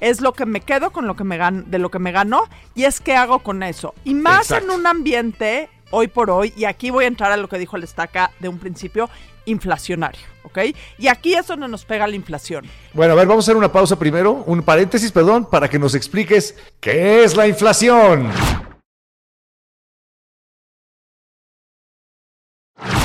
[0.00, 2.44] es lo que me quedo con lo que me gano, de lo que me gano
[2.74, 3.94] y es qué hago con eso.
[4.04, 4.72] Y más Exacto.
[4.72, 7.76] en un ambiente hoy por hoy, y aquí voy a entrar a lo que dijo
[7.76, 9.08] el estaca de un principio,
[9.46, 10.58] inflacionario, ¿ok?
[10.98, 12.64] Y aquí es donde nos pega la inflación.
[12.94, 15.94] Bueno, a ver, vamos a hacer una pausa primero, un paréntesis, perdón, para que nos
[15.94, 18.30] expliques qué es la inflación.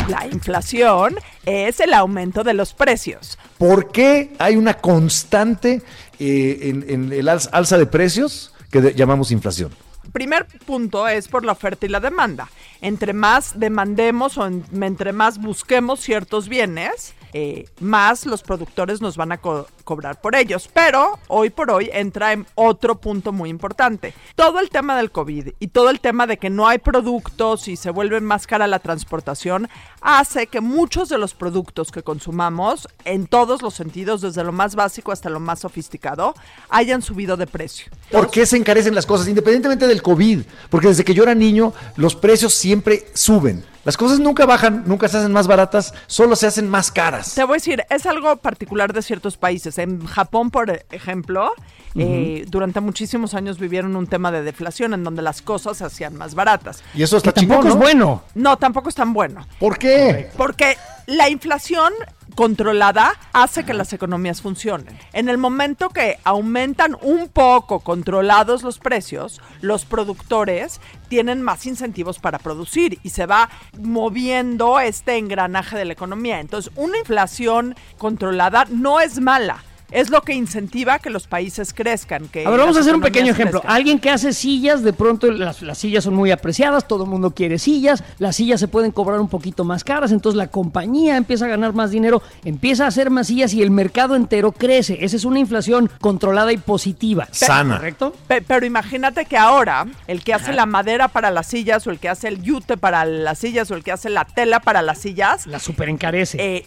[0.10, 3.38] La inflación es el aumento de los precios.
[3.58, 5.82] ¿Por qué hay una constante
[6.19, 9.72] eh, en, en el alza, de precios que de- llamamos inflación?
[10.12, 12.50] Primer punto es por la oferta y la demanda.
[12.82, 19.18] Entre más demandemos o en- entre más busquemos ciertos bienes, eh, más los productores nos
[19.18, 20.70] van a co- cobrar por ellos.
[20.74, 24.13] Pero hoy por hoy entra en otro punto muy importante.
[24.36, 27.76] Todo el tema del COVID y todo el tema de que no hay productos y
[27.76, 29.68] se vuelve más cara la transportación
[30.02, 34.76] hace que muchos de los productos que consumamos en todos los sentidos, desde lo más
[34.76, 36.34] básico hasta lo más sofisticado,
[36.70, 37.92] hayan subido de precio.
[38.12, 39.28] ¿Por qué se encarecen las cosas?
[39.28, 40.42] Independientemente del COVID.
[40.70, 43.65] Porque desde que yo era niño, los precios siempre suben.
[43.86, 47.34] Las cosas nunca bajan, nunca se hacen más baratas, solo se hacen más caras.
[47.36, 49.78] Te voy a decir, es algo particular de ciertos países.
[49.78, 51.52] En Japón, por ejemplo,
[51.96, 56.15] eh, durante muchísimos años vivieron un tema de deflación en donde las cosas se hacían
[56.15, 56.84] más baratas.
[56.94, 57.82] Y eso está Que tampoco chingón, es ¿no?
[57.82, 58.24] bueno.
[58.36, 59.48] No, tampoco es tan bueno.
[59.60, 60.30] ¿Por qué?
[60.36, 61.94] Porque la inflación
[62.39, 64.97] controlada hace que las economías funcionen.
[65.12, 72.17] En el momento que aumentan un poco controlados los precios, los productores tienen más incentivos
[72.17, 76.39] para producir y se va moviendo este engranaje de la economía.
[76.39, 79.62] Entonces, una inflación controlada no es mala.
[79.91, 82.28] Es lo que incentiva que los países crezcan.
[82.28, 83.62] Que A ver, vamos a hacer un pequeño ejemplo.
[83.62, 83.75] crezcan.
[83.75, 87.32] Alguien que hace sillas, de pronto las, las sillas son muy apreciadas, todo el mundo
[87.32, 91.45] quiere sillas, las sillas se pueden cobrar un poquito más caras, entonces la compañía empieza
[91.45, 94.97] a ganar más dinero, empieza a hacer más sillas y el mercado entero crece.
[95.04, 97.28] Esa es una inflación controlada y positiva.
[97.32, 97.78] Sana.
[97.78, 98.13] ¿Correcto?
[98.28, 101.99] Pe- pero imagínate que ahora el que hace la madera para las sillas o el
[101.99, 104.99] que hace el yute para las sillas o el que hace la tela para las
[104.99, 106.38] sillas, La super encarece.
[106.39, 106.65] eh,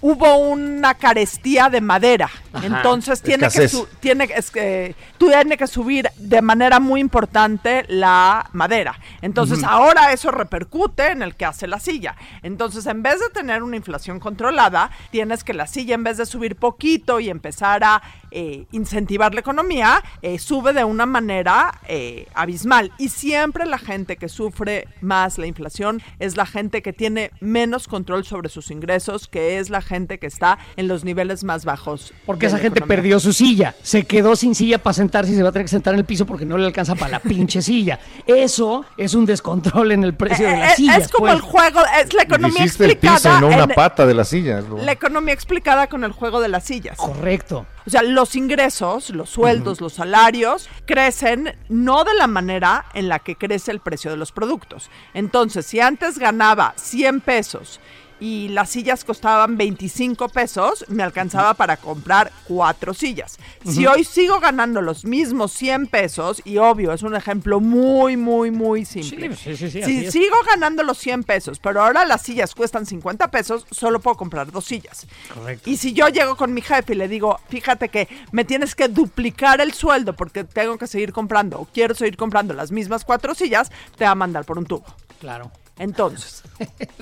[0.00, 2.30] hubo una carestía de madera.
[2.62, 3.86] Entonces tiene que, Escasez.
[4.00, 8.98] tiene, es que, tiene que subir de manera muy importante la madera.
[9.22, 12.16] Entonces ahora eso repercute en el que hace la silla.
[12.42, 16.26] Entonces en vez de tener una inflación controlada, tienes que la silla en vez de
[16.26, 22.26] subir poquito y empezar a eh, incentivar la economía, eh, sube de una manera eh,
[22.34, 22.92] abismal.
[22.98, 27.88] Y siempre la gente que sufre más la inflación es la gente que tiene menos
[27.88, 32.12] control sobre sus ingresos, que es la gente que está en los niveles más bajos.
[32.26, 32.96] Porque esa la gente economía.
[32.96, 35.70] perdió su silla, se quedó sin silla para sentarse y se va a tener que
[35.70, 37.98] sentar en el piso porque no le alcanza para la pinche silla.
[38.26, 40.98] Eso es un descontrol en el precio de las eh, sillas.
[41.04, 41.34] es como pues.
[41.34, 43.18] el juego, es la economía Hiciste el explicada.
[43.18, 44.60] piso y no una en- pata de la silla.
[44.60, 44.78] ¿no?
[44.78, 46.96] la economía explicada con el juego de las sillas.
[46.96, 47.66] Correcto.
[47.88, 53.18] O sea, los ingresos, los sueldos, los salarios crecen no de la manera en la
[53.18, 54.90] que crece el precio de los productos.
[55.14, 57.80] Entonces, si antes ganaba 100 pesos
[58.20, 63.38] y las sillas costaban 25 pesos, me alcanzaba para comprar cuatro sillas.
[63.64, 68.50] Si hoy sigo ganando los mismos 100 pesos, y obvio, es un ejemplo muy, muy,
[68.50, 69.36] muy simple.
[69.36, 72.86] Sí, sí, sí, sí, si sigo ganando los 100 pesos, pero ahora las sillas cuestan
[72.86, 75.06] 50 pesos, solo puedo comprar dos sillas.
[75.32, 75.68] Correcto.
[75.68, 78.88] Y si yo llego con mi jefe y le digo, fíjate que me tienes que
[78.88, 83.34] duplicar el sueldo porque tengo que seguir comprando o quiero seguir comprando las mismas cuatro
[83.34, 84.84] sillas, te va a mandar por un tubo.
[85.20, 85.50] Claro.
[85.78, 86.42] Entonces,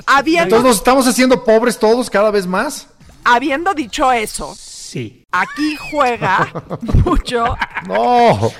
[0.07, 2.89] habiendo, Entonces nos estamos haciendo pobres todos cada vez más.
[3.25, 5.25] habiendo dicho eso, Sí.
[5.33, 6.49] aquí juega
[7.05, 7.45] mucho,
[7.89, 8.51] No.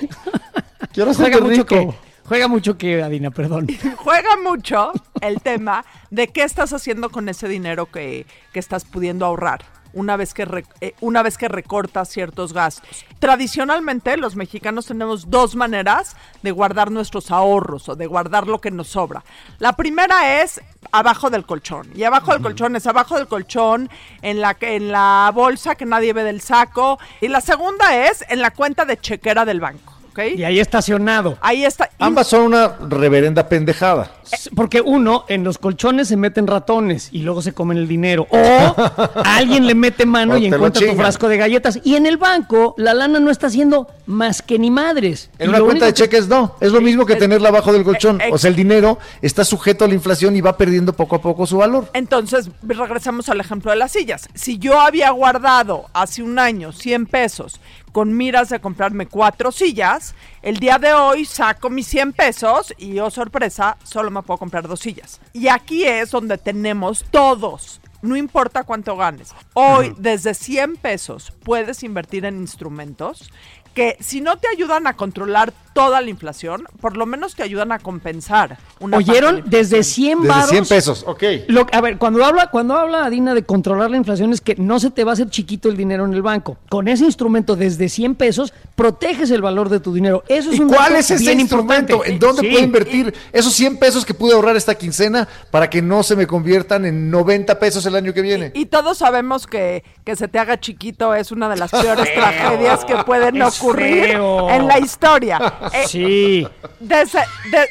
[0.93, 1.67] Quiero ser Juega mucho rico.
[1.67, 3.67] que, juega mucho que, Adina, perdón.
[3.97, 9.25] juega mucho el tema de qué estás haciendo con ese dinero que, que estás pudiendo
[9.25, 9.63] ahorrar.
[9.97, 13.03] Una vez, que re- eh, una vez que recortas ciertos gastos.
[13.17, 18.69] Tradicionalmente los mexicanos tenemos dos maneras de guardar nuestros ahorros o de guardar lo que
[18.69, 19.23] nos sobra.
[19.57, 21.89] La primera es abajo del colchón.
[21.95, 23.89] Y abajo del colchón es abajo del colchón,
[24.21, 26.99] en la, en la bolsa que nadie ve del saco.
[27.19, 29.96] Y la segunda es en la cuenta de chequera del banco.
[30.17, 30.37] ¿Ok?
[30.37, 31.37] Y ahí estacionado.
[31.41, 31.89] Ahí está.
[31.99, 34.11] Ambas son una reverenda pendejada.
[34.55, 38.27] Porque uno, en los colchones se meten ratones y luego se comen el dinero.
[38.29, 38.37] O
[39.23, 41.79] alguien le mete mano O y encuentra tu frasco de galletas.
[41.83, 45.29] Y en el banco, la lana no está haciendo más que ni madres.
[45.39, 46.55] En Y una cuenta de que- cheques no.
[46.59, 48.19] Es lo mismo que es- tenerla abajo del colchón.
[48.21, 51.21] eh, O sea, el dinero está sujeto a la inflación y va perdiendo poco a
[51.21, 51.89] poco su valor.
[51.93, 54.27] Entonces, regresamos al ejemplo de las sillas.
[54.33, 57.59] Si yo había guardado hace un año 100 pesos
[57.97, 62.99] con miras de comprarme cuatro sillas, el día de hoy saco mis 100 pesos y,
[62.99, 65.19] oh sorpresa, solo me puedo comprar dos sillas.
[65.33, 67.81] Y aquí es donde tenemos todos.
[68.03, 69.33] No importa cuánto ganes.
[69.55, 73.31] Hoy, desde 100 pesos, puedes invertir en instrumentos
[73.77, 77.71] que si no te ayudan a controlar toda la inflación, por lo menos te ayudan
[77.71, 79.43] a compensar una de ¿Oyeron?
[79.45, 79.83] Desde inflación.
[79.83, 80.49] 100 Desde varos.
[80.49, 81.23] 100 pesos, ok.
[81.49, 84.79] Lo- a ver, cuando habla, cuando habla Adina de controlar la inflación es que no
[84.79, 86.57] se te va a hacer chiquito el dinero en el banco.
[86.69, 90.23] Con ese instrumento desde 100 pesos proteges el valor de tu dinero.
[90.27, 91.93] Eso es ¿Y un cuál es ese bien instrumento?
[91.93, 92.11] importante.
[92.13, 92.47] ¿En dónde Sí.
[92.49, 96.25] puedo invertir esos 100 pesos que pude ahorrar esta quincena para que no se me
[96.25, 98.51] conviertan en 90 pesos el año que viene?
[98.55, 102.83] Y todos sabemos que que se te haga chiquito es una de las peores tragedias
[102.85, 104.49] que pueden Es ocurrir feo.
[104.49, 105.53] en la historia.
[105.73, 106.47] Eh, Sí.
[106.79, 107.19] Desde,
[107.51, 107.67] de,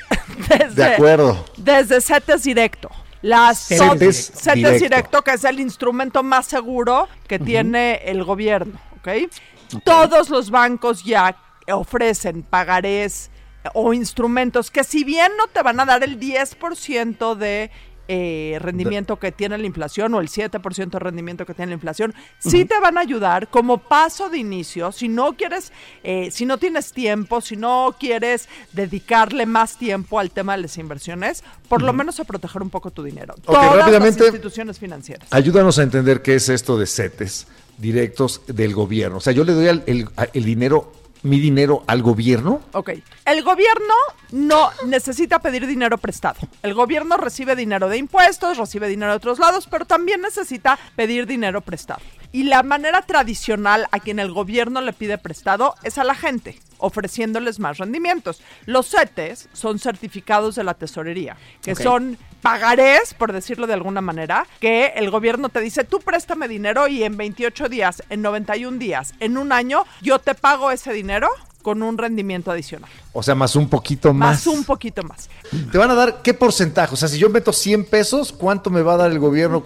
[0.48, 1.44] desde, De acuerdo.
[1.56, 2.90] Desde CETES Directo.
[3.22, 4.84] Las CETES CETES Directo.
[4.84, 8.78] Directo, que es el instrumento más seguro que tiene el gobierno.
[8.98, 9.30] ¿ok?
[9.84, 11.36] Todos los bancos ya
[11.72, 13.30] ofrecen pagarés
[13.74, 17.70] o instrumentos que si bien no te van a dar el 10% de
[18.08, 22.14] eh, rendimiento que tiene la inflación o el 7% de rendimiento que tiene la inflación,
[22.38, 25.72] sí te van a ayudar como paso de inicio, si no quieres,
[26.04, 30.78] eh, si no tienes tiempo, si no quieres dedicarle más tiempo al tema de las
[30.78, 33.34] inversiones, por lo menos a proteger un poco tu dinero.
[33.44, 35.28] Todas rápidamente, las instituciones financieras.
[35.32, 37.46] Ayúdanos a entender qué es esto de CETES
[37.78, 39.18] directos del gobierno.
[39.18, 40.92] O sea, yo le doy el, a- el dinero,
[41.22, 42.60] mi dinero al gobierno.
[42.72, 42.90] Ok.
[43.24, 43.94] El gobierno
[44.32, 46.38] no necesita pedir dinero prestado.
[46.62, 51.26] El gobierno recibe dinero de impuestos, recibe dinero de otros lados, pero también necesita pedir
[51.26, 52.00] dinero prestado.
[52.32, 56.60] Y la manera tradicional a quien el gobierno le pide prestado es a la gente,
[56.78, 58.42] ofreciéndoles más rendimientos.
[58.66, 64.46] Los CETES son certificados de la tesorería, que son pagarés, por decirlo de alguna manera,
[64.60, 69.14] que el gobierno te dice, tú préstame dinero y en 28 días, en 91 días,
[69.18, 71.28] en un año, yo te pago ese dinero
[71.62, 72.88] con un rendimiento adicional.
[73.18, 74.46] O sea, más un poquito más.
[74.46, 75.30] Más un poquito más.
[75.72, 76.92] ¿Te van a dar qué porcentaje?
[76.92, 79.64] O sea, si yo meto 100 pesos, ¿cuánto me va a dar el gobierno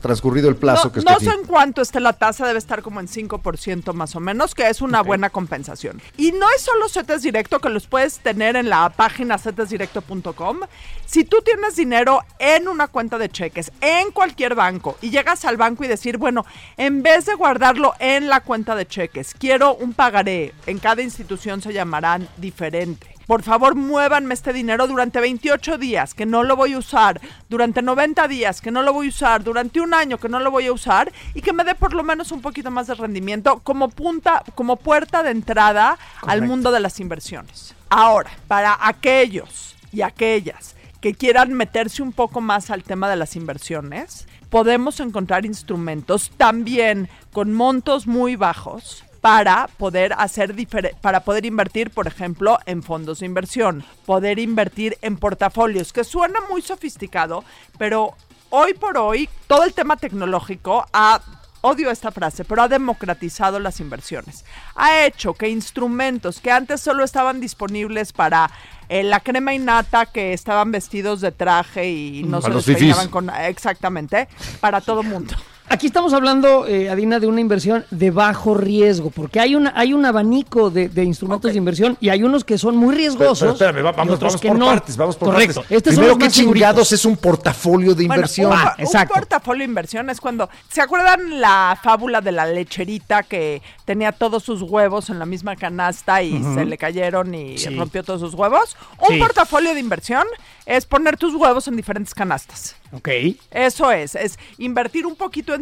[0.00, 1.40] transcurrido el plazo no que no sé aquí?
[1.40, 4.80] en cuánto esté la tasa, debe estar como en 5% más o menos, que es
[4.82, 6.00] una buena compensación.
[6.16, 10.60] Y no es solo CETES Directo, que los puedes tener en la página cetesdirecto.com.
[11.06, 15.56] Si tú tienes dinero en una cuenta de cheques, en cualquier banco, y llegas al
[15.56, 19.92] banco y decir, bueno, en vez de guardarlo en la cuenta de cheques, quiero un
[19.92, 22.28] pagaré, en cada institución se llamarán
[22.60, 23.06] diferente.
[23.26, 27.80] Por favor, muévanme este dinero durante 28 días, que no lo voy a usar, durante
[27.80, 30.66] 90 días, que no lo voy a usar, durante un año, que no lo voy
[30.66, 33.88] a usar, y que me dé por lo menos un poquito más de rendimiento como
[33.88, 35.96] punta, como puerta de entrada
[36.26, 37.74] al mundo de las inversiones.
[37.88, 43.36] Ahora, para aquellos y aquellas que quieran meterse un poco más al tema de las
[43.36, 50.54] inversiones, podemos encontrar instrumentos también con montos muy bajos para poder hacer
[51.00, 56.40] para poder invertir, por ejemplo, en fondos de inversión, poder invertir en portafolios, que suena
[56.48, 57.44] muy sofisticado,
[57.78, 58.14] pero
[58.50, 61.20] hoy por hoy todo el tema tecnológico ha
[61.62, 64.46] Odio esta frase, pero ha democratizado las inversiones.
[64.76, 68.50] Ha hecho que instrumentos que antes solo estaban disponibles para
[68.88, 73.08] eh, la crema innata, que estaban vestidos de traje y no Para se los despeinaban
[73.08, 73.28] con...
[73.28, 74.26] Exactamente,
[74.60, 75.34] para todo mundo.
[75.72, 79.94] Aquí estamos hablando, eh, Adina, de una inversión de bajo riesgo, porque hay, una, hay
[79.94, 83.56] un abanico de, de instrumentos de inversión y hay unos que son muy riesgosos.
[83.56, 84.66] Pero, pero espérame, vamos, por no.
[84.66, 85.60] partes, vamos por Correcto.
[85.60, 85.76] partes.
[85.76, 88.50] Estos Primero, ¿qué chingados es un portafolio de Bueno, inversión?
[88.50, 90.50] un, Ah, portafolio de inversión es cuando.
[90.68, 95.54] ¿Se acuerdan la fábula de la lecherita que tenía todos sus huevos en la misma
[95.54, 97.68] canasta y se le cayeron y Sí.
[97.76, 98.76] rompió todos sus huevos?
[99.08, 99.18] Un Sí.
[99.20, 100.24] portafolio de inversión
[100.66, 102.74] es poner tus huevos en diferentes canastas.
[102.92, 103.08] Ok.
[103.52, 105.59] Eso es, es invertir un poquito en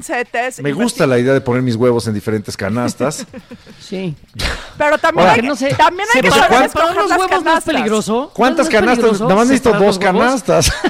[0.63, 3.27] Me gusta la idea de poner mis huevos en diferentes canastas.
[3.81, 4.15] Sí.
[4.77, 7.19] Pero también Ahora, hay que no sé- también hay que saber separar escoger los las
[7.19, 7.65] huevos no es canastas.
[7.65, 8.31] peligroso.
[8.35, 8.97] ¿Cuántas ¿No canastas?
[8.99, 10.73] peligroso Nada más necesito dos canastas.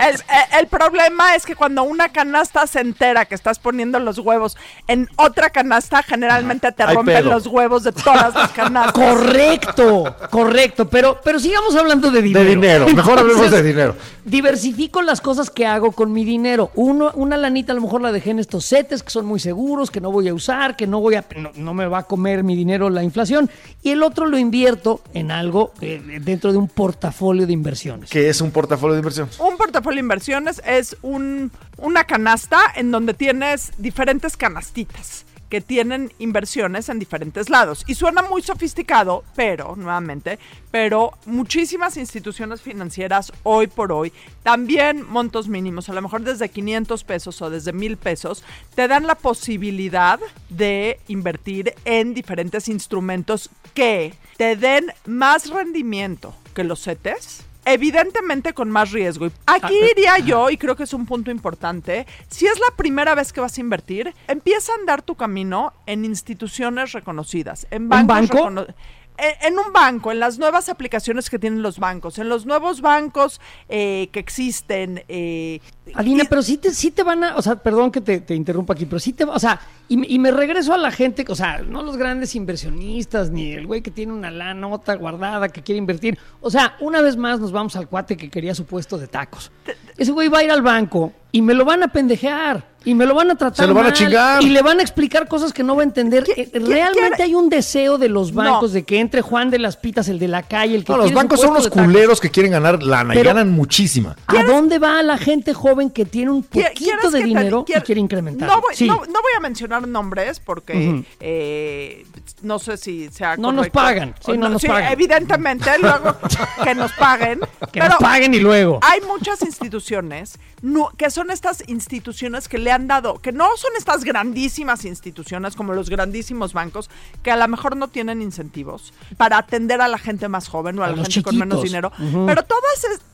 [0.00, 4.18] El, el- el problema es que cuando una canasta se entera que estás poniendo los
[4.18, 4.56] huevos
[4.88, 7.30] en otra canasta, generalmente te rompen pedo.
[7.30, 8.92] los huevos de todas las canastas.
[9.16, 10.88] Correcto, correcto.
[10.88, 12.44] Pero, pero sigamos hablando de dinero.
[12.44, 12.88] De dinero.
[12.88, 13.94] Mejor hablemos de dinero.
[14.24, 16.70] Diversifico las cosas que hago con mi dinero.
[16.74, 19.90] Uno, una lanita a lo mejor la dejé en estos setes que son muy seguros,
[19.90, 22.44] que no voy a usar, que no voy a, no, no me va a comer
[22.44, 23.50] mi dinero la inflación.
[23.82, 28.10] Y el otro lo invierto en algo eh, dentro de un portafolio de inversiones.
[28.10, 29.28] ¿Qué es un portafolio de inversión?
[29.38, 36.12] Un portafolio de inversiones es un, una canasta en donde tienes diferentes canastitas que tienen
[36.18, 37.84] inversiones en diferentes lados.
[37.86, 40.38] Y suena muy sofisticado, pero, nuevamente,
[40.70, 47.04] pero muchísimas instituciones financieras hoy por hoy, también montos mínimos, a lo mejor desde 500
[47.04, 54.14] pesos o desde 1000 pesos, te dan la posibilidad de invertir en diferentes instrumentos que
[54.36, 57.45] te den más rendimiento que los CETES.
[57.66, 59.26] Evidentemente con más riesgo.
[59.26, 63.14] Y Aquí iría yo, y creo que es un punto importante, si es la primera
[63.16, 68.28] vez que vas a invertir, empieza a andar tu camino en instituciones reconocidas, en bancos
[68.30, 68.38] banco?
[68.50, 68.74] recono-
[69.18, 72.80] en, en un banco, en las nuevas aplicaciones que tienen los bancos, en los nuevos
[72.82, 75.02] bancos eh, que existen.
[75.08, 75.60] eh,
[75.94, 78.34] Adina, y- pero sí te, sí te van a, o sea, perdón que te, te
[78.34, 81.24] interrumpa aquí, pero sí te, o sea, y, me- y me regreso a la gente,
[81.28, 85.62] o sea, no los grandes inversionistas, ni el güey que tiene una lanota guardada que
[85.62, 86.18] quiere invertir.
[86.40, 89.50] O sea, una vez más nos vamos al cuate que quería su puesto de tacos.
[89.96, 92.74] Ese güey va a ir al banco y me lo van a pendejear.
[92.84, 94.42] Y me lo van a tratar Se lo van a mal, chingar.
[94.44, 96.22] Y le van a explicar cosas que no va a entender.
[96.24, 98.74] ¿Qui- Eh, Realmente hay un deseo de los bancos No.
[98.74, 101.12] de que entre Juan de las Pitas, el de la calle, el que No, los
[101.12, 101.68] bancos son tacos.
[101.70, 104.14] culeros que quieren ganar lana y Pero- ganan muchísima.
[104.28, 107.78] ¿A dónde va la gente joven que tiene un ¿Qui- poquito de te- dinero quier-
[107.78, 108.48] y quiere incrementar?
[108.48, 112.06] No voy, no- no voy a mencionar nombres porque eh,
[112.42, 113.78] no sé si sea No nos correcto.
[113.78, 114.92] pagan, sí, O no nos pagan.
[114.92, 116.16] evidentemente, luego
[116.64, 117.40] que nos paguen.
[117.72, 118.78] Que pero nos paguen y luego.
[118.82, 123.72] hay muchas instituciones no- que son estas instituciones que le han dado, que no son
[123.76, 126.88] estas grandísimas instituciones como los grandísimos bancos,
[127.22, 130.82] que a lo mejor no tienen incentivos para atender a la gente más joven o
[130.82, 131.64] a, A la gente con menos chiquitos.
[131.64, 131.92] dinero.
[131.98, 132.26] Ujú.
[132.26, 132.62] Pero todas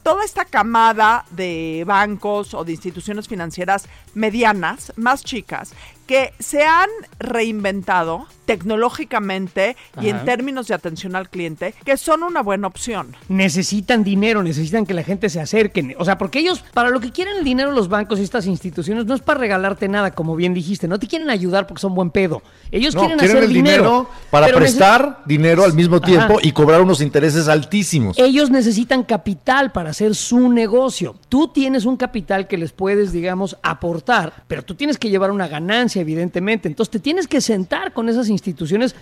[0.02, 5.74] toda esta camada de bancos o de instituciones financieras medianas, más chicas,
[6.06, 12.42] que se han reinventado tecnológicamente y en términos de atención al cliente, que son una
[12.42, 13.16] buena opción.
[13.28, 15.94] necesitan dinero, necesitan que la gente se acerque.
[15.98, 19.06] O sea, porque ellos, para lo que quieren el dinero los bancos y estas instituciones,
[19.06, 20.88] no es para regalarte nada, como bien dijiste.
[20.88, 22.42] No te quieren ayudar porque son buen pedo.
[22.70, 26.40] Ellos No, quieren, quieren hacer el dinero, para prestar dinero al mismo tiempo Ajá.
[26.42, 28.18] y cobrar unos intereses altísimos.
[28.18, 31.16] Ellos necesitan capital para hacer su negocio.
[31.28, 35.48] Tú tienes un capital que les puedes, digamos, aportar, pero tú tienes que llevar una
[35.48, 36.68] ganancia, evidentemente.
[36.68, 38.41] Entonces te tienes que sentar con esas instituciones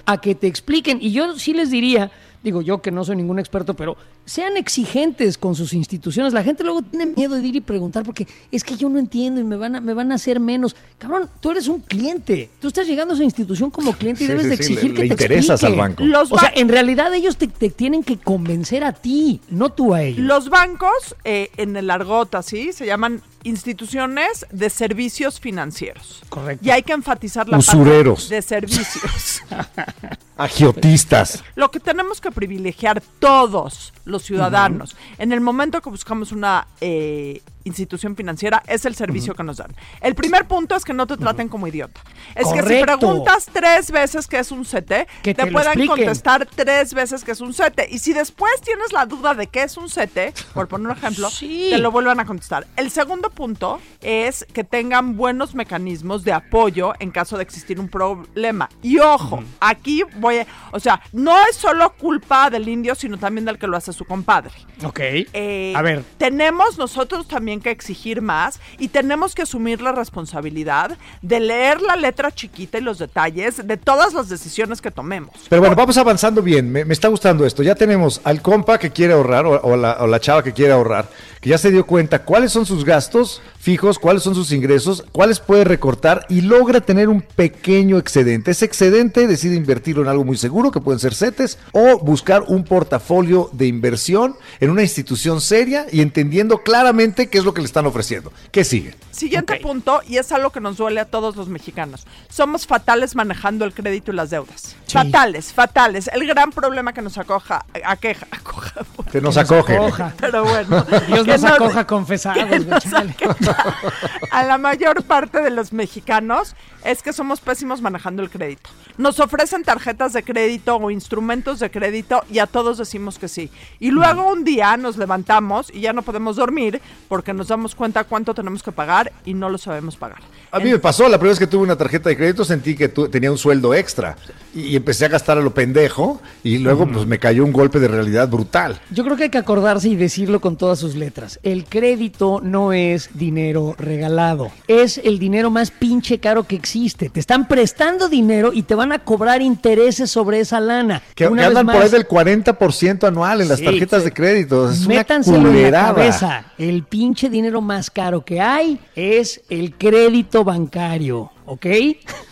[0.07, 0.99] a que te expliquen.
[1.01, 2.11] Y yo sí les diría,
[2.43, 6.32] digo yo que no soy ningún experto, pero sean exigentes con sus instituciones.
[6.32, 9.41] La gente luego tiene miedo de ir y preguntar porque es que yo no entiendo
[9.41, 10.76] y me van a, me van a hacer menos.
[10.99, 12.51] Cabrón, tú eres un cliente.
[12.61, 14.91] Tú estás llegando a esa institución como cliente y Sí, debes sí, de sí, exigir
[14.91, 16.05] le- que le te interesas al banco.
[16.05, 19.95] Los o sea, en realidad ellos te, te tienen que convencer a ti, no tú
[19.95, 20.24] a ellos.
[20.24, 26.22] Los bancos, eh, en el argot así, se llaman instituciones de servicios financieros.
[26.28, 26.66] Correcto.
[26.66, 28.24] Y hay que enfatizar la Usureros.
[28.24, 29.43] parte de servicios.
[30.36, 31.45] Agiotistas.
[31.55, 37.43] Lo que tenemos que privilegiar todos los ciudadanos en el momento que buscamos una eh,
[37.64, 39.74] institución financiera es el servicio que nos dan.
[40.01, 42.01] El primer punto es que no te traten como idiota.
[42.34, 46.94] Es que si preguntas tres veces qué es un CETE, Que te, puedan contestar tres
[46.94, 47.88] veces que es un CETE.
[47.90, 51.30] Y si después tienes la duda de qué es un CETE, por poner un ejemplo,
[51.40, 51.68] Sí.
[51.70, 52.66] te lo vuelvan a contestar.
[52.76, 57.88] El segundo punto es que tengan buenos mecanismos de apoyo en caso de existir un
[57.88, 58.68] problema.
[58.82, 63.44] Y ojo, aquí voy a, o sea, no es solo culpa del indio, sino también
[63.44, 64.52] del que lo hace su compadre.
[64.84, 65.00] Ok.
[65.00, 70.96] Eh, a ver, tenemos nosotros también que exigir más y tenemos que asumir la responsabilidad
[71.22, 75.34] de leer la letra chiquita y los detalles de todas las decisiones que tomemos.
[75.48, 76.70] Pero bueno, vamos avanzando bien.
[76.70, 77.62] Me, está gustando esto.
[77.62, 81.08] Ya tenemos al compa que quiere ahorrar o, o o la chava que quiere ahorrar,
[81.41, 85.38] que ya se dio cuenta cuáles son sus gastos fijos, cuáles son sus ingresos, cuáles
[85.41, 88.51] puede recortar y logra tener un pequeño excedente.
[88.51, 92.64] Ese excedente decide invertirlo en algo muy seguro, que pueden ser CETES, o buscar un
[92.64, 97.66] portafolio de inversión en una institución seria y entendiendo claramente qué es lo que le
[97.66, 98.32] están ofreciendo.
[98.51, 98.95] ¿Qué sigue?
[99.11, 102.07] Siguiente punto, y es algo que nos duele a todos los mexicanos.
[102.30, 104.74] Somos fatales manejando el crédito y las deudas.
[104.86, 104.93] Sí.
[104.95, 106.09] Fatales, fatales.
[106.12, 108.72] El gran problema que nos acoja, aqueja, acoja,
[109.12, 109.76] Que nos acoge.
[109.76, 110.14] acoja.
[110.18, 110.86] pero bueno.
[111.09, 112.85] Dios nos acoja confesados, nos
[114.31, 116.55] a la mayor parte de los mexicanos
[116.85, 118.70] es que somos pésimos manejando el crédito.
[118.97, 123.51] Nos ofrecen tarjetas de crédito o instrumentos de crédito y a todos decimos que sí.
[123.78, 128.05] Y luego un día nos levantamos y ya no podemos dormir porque nos damos cuenta
[128.05, 130.18] cuánto tenemos que pagar y no lo sabemos pagar.
[130.53, 132.89] A mí me pasó, la primera vez que tuve una tarjeta de crédito sentí que
[132.89, 134.16] tu- tenía un sueldo extra
[134.55, 137.78] y, y empecé a gastar a lo pendejo y luego pues me cayó un golpe
[137.78, 138.81] de realidad brutal.
[138.91, 141.19] Yo creo que hay que acordarse y decirlo con todas sus letras.
[141.42, 144.50] El crédito no es dinero regalado.
[144.68, 147.10] Es el dinero más pinche caro que existe.
[147.10, 151.02] Te están prestando dinero y te van a cobrar intereses sobre esa lana.
[151.14, 154.04] Que, Una que por ahí del 40% anual en las Sí, tarjetas sí.
[154.06, 154.70] de crédito.
[154.70, 156.44] Es Métanselo una en la cabeza.
[156.58, 161.30] El pinche dinero más caro que hay es el crédito bancario.
[161.53, 161.66] ¿Ok?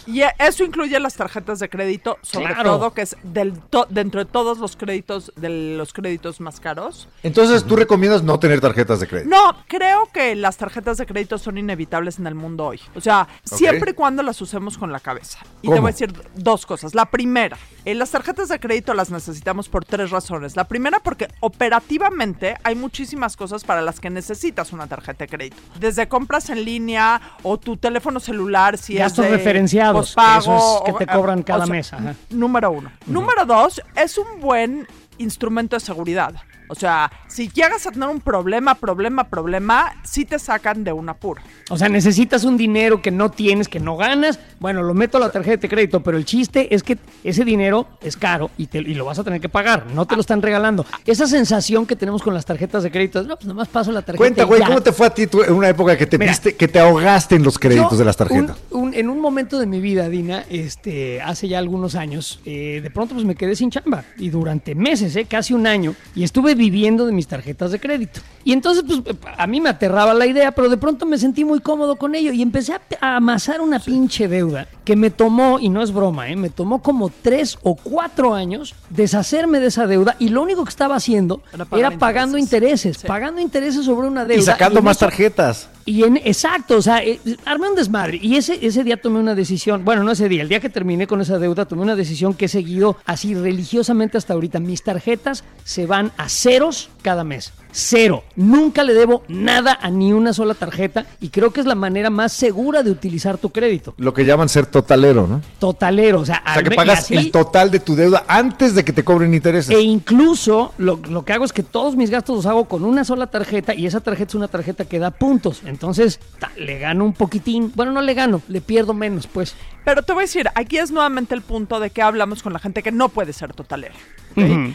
[0.06, 2.70] Y eso incluye las tarjetas de crédito, sobre Claro.
[2.78, 7.08] todo, que es del to- dentro de todos los créditos, de los créditos más caros.
[7.24, 9.28] Entonces, ¿tú recomiendas no tener tarjetas de crédito?
[9.28, 12.80] No, creo que las tarjetas de crédito son inevitables en el mundo hoy.
[12.94, 15.40] O sea, siempre y cuando las usemos con la cabeza.
[15.62, 16.94] Y te voy a decir dos cosas.
[16.94, 20.54] La primera, eh, las tarjetas de crédito las necesitamos por tres razones.
[20.54, 25.56] La primera, porque operativamente hay muchísimas cosas para las que necesitas una tarjeta de crédito.
[25.78, 30.82] Desde compras en línea o tu teléfono celular, si Gastos de referenciados, pospago, eso es
[30.84, 32.14] que o- te cobran o cada sea, mes, ajá.
[32.30, 32.90] Número uno.
[33.06, 34.86] Número dos, es un buen
[35.18, 36.34] instrumento de seguridad.
[36.68, 41.08] O sea, si llegas a tener un problema, problema, problema, sí te sacan de un
[41.08, 41.40] apuro.
[41.70, 44.38] O sea, necesitas un dinero que no tienes, que no ganas.
[44.60, 47.86] Bueno, lo meto a la tarjeta de crédito, pero el chiste es que ese dinero
[48.00, 49.86] es caro y, te- y lo vas a tener que pagar.
[49.94, 50.84] No te lo están regalando.
[51.06, 54.18] Esa sensación que tenemos con las tarjetas de crédito, no, pues nomás paso la tarjeta.
[54.18, 54.62] Cuenta, güey.
[54.62, 56.32] ¿cómo te fue a ti tú en una época que te Mira.
[56.32, 58.56] viste, que te ahogaste en los créditos Yo, de las tarjetas?
[58.70, 62.80] un- un- en un momento de mi vida, Dina, este, hace ya algunos años, eh,
[62.82, 65.26] de pronto pues me quedé sin chamba y durante meses meses, ¿eh?
[65.26, 68.20] casi un año, y estuve viviendo de mis tarjetas de crédito.
[68.44, 71.60] Y entonces, pues, a mí me aterraba la idea, pero de pronto me sentí muy
[71.60, 75.68] cómodo con ello y empecé a, a amasar una pinche deuda que me tomó, y
[75.68, 76.36] no es broma, ¿eh?
[76.36, 80.70] me tomó como tres o cuatro años deshacerme de esa deuda y lo único que
[80.70, 81.42] estaba haciendo
[81.72, 82.44] Era pagando intereses,
[82.86, 82.96] intereses.
[83.02, 83.06] Sí.
[83.06, 84.40] pagando intereses sobre una deuda.
[84.40, 85.68] Y sacando más eso- tarjetas.
[85.88, 88.18] Y en, exacto, o sea, eh, armé un desmadre.
[88.20, 91.06] Y ese, ese día tomé una decisión, bueno, no ese día, el día que terminé
[91.06, 94.60] con esa deuda, tomé una decisión que he seguido así religiosamente hasta ahorita.
[94.60, 97.54] Mis tarjetas se van a ceros cada mes.
[97.72, 98.24] Cero.
[98.36, 102.10] Nunca le debo nada a ni una sola tarjeta y creo que es la manera
[102.10, 103.94] más segura de utilizar tu crédito.
[103.98, 105.40] Lo que llaman ser totalero, ¿no?
[105.58, 108.84] Totalero, o sea, O sea, que pagas así- el total de tu deuda antes de
[108.84, 109.74] que te cobren intereses.
[109.74, 113.04] E incluso lo, lo que hago es que todos mis gastos los hago con una
[113.04, 115.62] sola tarjeta y esa tarjeta es una tarjeta que da puntos.
[115.64, 117.72] Entonces ta, le gano un poquitín.
[117.74, 119.54] Bueno, no le gano, le pierdo menos, pues.
[119.84, 122.58] Pero te voy a decir, aquí es nuevamente el punto de que hablamos con la
[122.58, 123.94] gente que no puede ser totalera.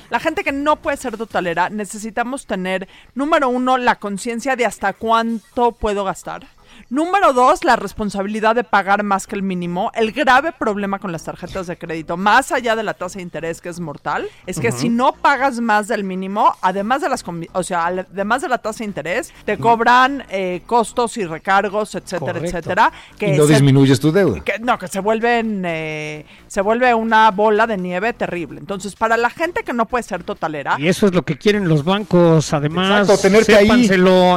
[0.09, 4.93] La gente que no puede ser totalera, necesitamos tener, número uno, la conciencia de hasta
[4.93, 6.45] cuánto puedo gastar.
[6.93, 9.91] Número dos, la responsabilidad de pagar más que el mínimo.
[9.95, 13.61] El grave problema con las tarjetas de crédito, más allá de la tasa de interés
[13.61, 17.63] que es mortal, es que si no pagas más del mínimo, además de las, o
[17.63, 22.57] sea, además de la tasa de interés, te cobran eh, costos y recargos, etcétera, Correcto.
[22.59, 22.91] etcétera.
[23.17, 24.41] Que y no se- disminuyes tu deuda.
[24.43, 28.59] que, no, que se vuelven, eh, se vuelve una bola de nieve terrible.
[28.59, 31.67] Entonces, para la gente que no puede ser totalera, Y eso es lo que quieren
[31.67, 32.99] los bancos, además.
[33.09, 33.67] Exacto, tenerte ahí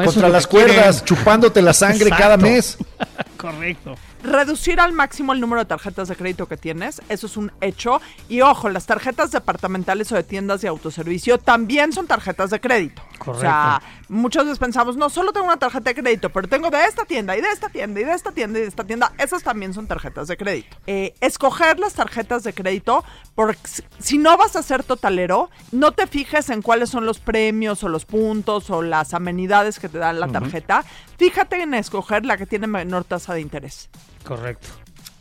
[0.07, 0.75] contra las quieren.
[0.75, 2.46] cuerdas, chupándote la sangre cada Exacto.
[2.51, 2.79] Mes.
[3.37, 3.95] Correcto.
[4.23, 8.01] reducir al máximo el número de tarjetas de crédito que tienes, eso es un hecho.
[8.29, 13.03] Y ojo, las tarjetas departamentales o de tiendas de autoservicio también son tarjetas de crédito.
[13.33, 16.85] O sea, muchas veces pensamos, no, solo tengo una tarjeta de crédito, pero tengo de
[16.85, 19.13] esta tienda y de esta tienda y de esta tienda y de esta tienda.
[19.19, 20.77] Esas también son tarjetas de crédito.
[20.87, 23.05] Eh, escoger las tarjetas de crédito,
[23.35, 27.19] porque si- si no vas a ser totalero, no te fijes en cuáles son los
[27.19, 30.85] premios o los puntos o las amenidades que te da la tarjeta.
[31.19, 33.89] Fíjate en escoger la que tiene menor tasa de interés.
[34.25, 34.69] Correcto.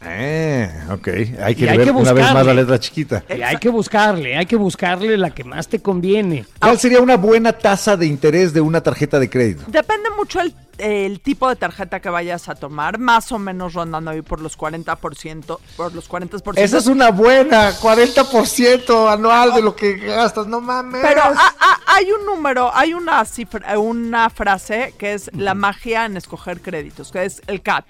[0.07, 1.07] Eh, ok.
[1.41, 3.23] Hay que Y hay ver que una vez más la letra chiquita.
[3.29, 6.45] Y hay que buscarle, hay que buscarle la que más te conviene.
[6.59, 9.63] ¿Cuál sería una buena tasa de interés de una tarjeta de crédito?
[9.67, 14.11] Depende mucho el, el tipo de tarjeta que vayas a tomar, más o menos rondando
[14.11, 16.57] ahí por los 40%, por los 40%.
[16.57, 21.01] Esa es una buena, 40% anual de lo que gastas, no mames.
[21.01, 26.05] Pero ah, ah, hay un número, hay una cifra, una frase que es la magia
[26.05, 27.85] en escoger créditos, que es el CAT,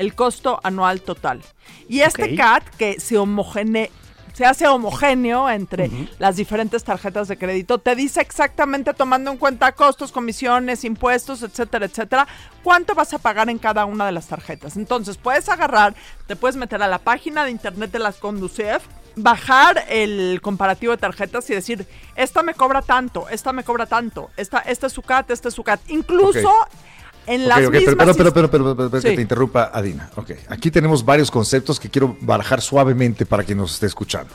[0.00, 1.42] el costo anual total.
[1.88, 2.34] Y este.
[2.34, 3.90] CAT que se homogene
[4.32, 9.72] se hace homogéneo entre las diferentes tarjetas de crédito, te dice exactamente tomando en cuenta
[9.72, 12.28] costos, comisiones, impuestos, etcétera, etcétera,
[12.62, 14.76] cuánto vas a pagar en cada una de las tarjetas.
[14.76, 15.94] Entonces puedes agarrar,
[16.26, 18.82] te puedes meter a la página de internet de las Conducef,
[19.16, 24.30] bajar el comparativo de tarjetas y decir, esta me cobra tanto, esta me cobra tanto,
[24.38, 25.80] esta, este es su CAT, este es su CAT.
[25.88, 26.50] Incluso.
[27.26, 28.16] En Ok, las mismas...
[28.16, 30.10] pero, pero, pero, pero, que te interrumpa, Adina.
[30.16, 34.30] Ok, aquí tenemos varios conceptos que quiero barajar suavemente para quien nos esté escuchando.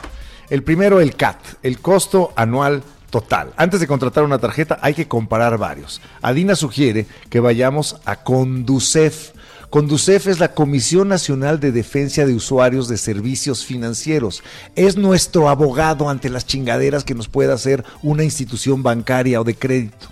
[0.48, 3.52] El primero, el CAT, el costo anual total.
[3.56, 6.00] Antes de contratar una tarjeta hay que comparar varios.
[6.22, 9.30] Adina sugiere que vayamos a Conducef.
[9.70, 14.42] Conducef es la Comisión Nacional de Defensa de Usuarios de Servicios Financieros.
[14.76, 19.56] Es nuestro abogado ante las chingaderas que nos pueda hacer una institución bancaria o de
[19.56, 20.08] crédito.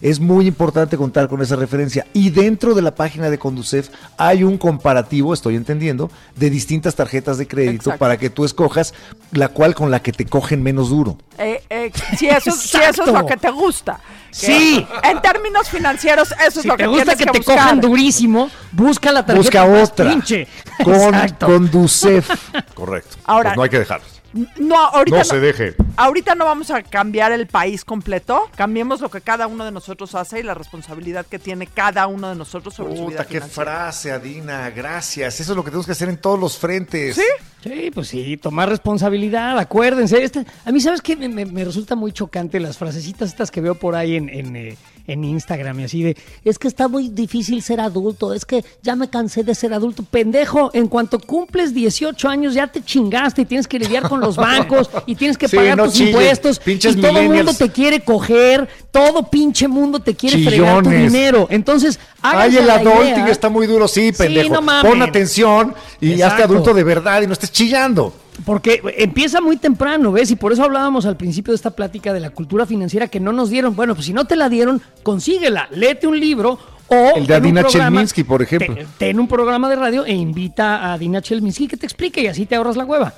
[0.00, 2.06] Es muy importante contar con esa referencia.
[2.12, 7.38] Y dentro de la página de Conducef hay un comparativo, estoy entendiendo, de distintas tarjetas
[7.38, 7.98] de crédito Exacto.
[7.98, 8.94] para que tú escojas
[9.32, 11.16] la cual con la que te cogen menos duro.
[11.38, 14.00] Eh, eh, si, eso, si eso es lo que te gusta.
[14.30, 14.86] Que Sí.
[15.04, 17.56] En términos financieros, eso es lo te que gusta tienes que que te buscar.
[17.56, 20.10] cojan durísimo, busca la tarjeta Busca más otra.
[20.10, 20.48] pinche.
[20.82, 21.46] Con Exacto.
[21.46, 22.30] Conducef.
[22.74, 23.16] Correcto.
[23.24, 24.13] Ahora- Pues no hay que dejarlos.
[24.58, 25.74] No, ahorita No se deje.
[25.96, 28.50] Ahorita no vamos a cambiar el país completo.
[28.56, 32.28] Cambiemos lo que cada uno de nosotros hace y la responsabilidad que tiene cada uno
[32.30, 33.70] de nosotros sobre su vida Puta, qué financiera.
[33.70, 34.70] frase, Adina.
[34.70, 35.38] Gracias.
[35.38, 37.14] Eso es lo que tenemos que hacer en todos los frentes.
[37.14, 37.22] ¿Sí?
[37.62, 40.22] Sí, pues sí, tomar responsabilidad, acuérdense.
[40.22, 41.16] Este, a mí, ¿sabes qué?
[41.16, 44.56] Me, me- me resulta muy chocante las frasecitas estas que veo por ahí en, en,
[44.56, 44.76] eh,
[45.06, 48.96] en Instagram y así de, es que está muy difícil ser adulto, es que ya
[48.96, 50.02] me cansé de ser adulto.
[50.02, 54.36] Pendejo, en cuanto cumples 18 años ya te chingaste y tienes que lidiar con los
[54.48, 58.00] bancos y tienes que Sí, pagar no tus impuestos y todo el mundo te quiere
[58.00, 61.12] coger, todo pinche mundo te quiere fregar tu Chillones.
[61.12, 61.46] dinero.
[61.50, 63.86] Entonces, Ay, el adulting está muy duro.
[63.88, 64.60] Sí, pendejo.
[64.60, 64.82] no.
[64.82, 68.12] Pon atención y hazte adulto de verdad y no estés chillando.
[68.44, 70.30] Porque empieza muy temprano, ¿ves?
[70.30, 73.32] Y por eso hablábamos al principio de esta plática de la cultura financiera que no
[73.32, 73.76] nos dieron.
[73.76, 76.58] Bueno, pues si no te la dieron, consíguela, léete un libro
[76.88, 78.74] O El de Adina programa- Chelminsky, por ejemplo.
[78.74, 82.26] te- Ten un programa de radio e invita a Adina Chelminsky que te explique y
[82.26, 83.14] así te ahorras la hueva.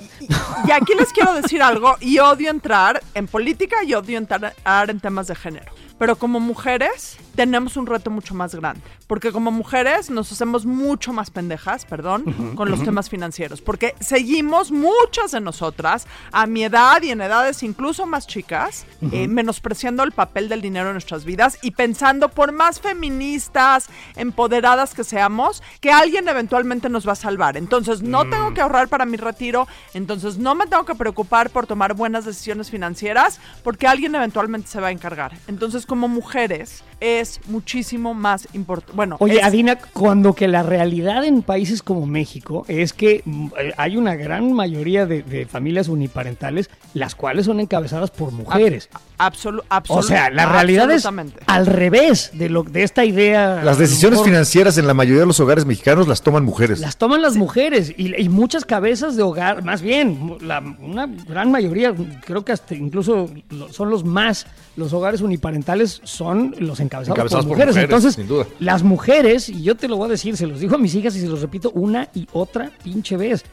[0.65, 4.53] Y aquí les quiero decir algo, y odio entrar en política y odio entrar
[4.87, 5.71] en temas de género.
[5.97, 11.13] Pero como mujeres tenemos un reto mucho más grande, porque como mujeres nos hacemos mucho
[11.13, 17.01] más pendejas, perdón, con los temas financieros, porque seguimos muchas de nosotras a mi edad
[17.01, 21.57] y en edades incluso más chicas, eh, menospreciando el papel del dinero en nuestras vidas
[21.61, 27.57] y pensando por más feministas, empoderadas que seamos, que alguien eventualmente nos va a salvar.
[27.57, 31.67] Entonces no tengo que ahorrar para mi retiro, entonces no me tengo que preocupar por
[31.67, 35.33] tomar buenas decisiones financieras, porque alguien eventualmente se va a encargar.
[35.47, 38.93] Entonces como mujeres es muchísimo más importante.
[38.95, 43.47] Bueno, Oye, es- Adina, cuando que la realidad en países como México es que mm,
[43.59, 48.89] eh, hay una gran mayoría de, de familias uniparentales, las cuales son encabezadas por mujeres.
[49.19, 51.43] absolu- O absolu- sea, la realidad es absolutamente.
[51.45, 53.61] al revés de lo de esta idea.
[53.63, 56.79] Las decisiones mejor, financieras en la mayoría de los hogares mexicanos las toman mujeres.
[56.79, 61.51] Las toman las mujeres y, y muchas cabezas de hogar, más bien, la- una gran
[61.51, 61.93] mayoría,
[62.25, 63.29] creo que hasta incluso
[63.71, 67.75] son los más, los hogares uniparentales son los encabezados, Encabezados por por mujeres.
[67.75, 68.45] mujeres, Entonces, sin duda.
[68.59, 71.15] las mujeres, y yo te lo voy a decir, se los digo a mis hijas
[71.15, 73.43] y se los repito una y otra pinche vez.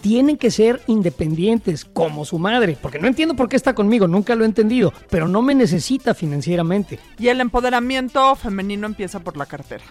[0.00, 4.34] Tienen que ser independientes como su madre, porque no entiendo por qué está conmigo, nunca
[4.34, 6.98] lo he entendido, pero no me necesita financieramente.
[7.18, 9.84] Y el empoderamiento femenino empieza por la cartera.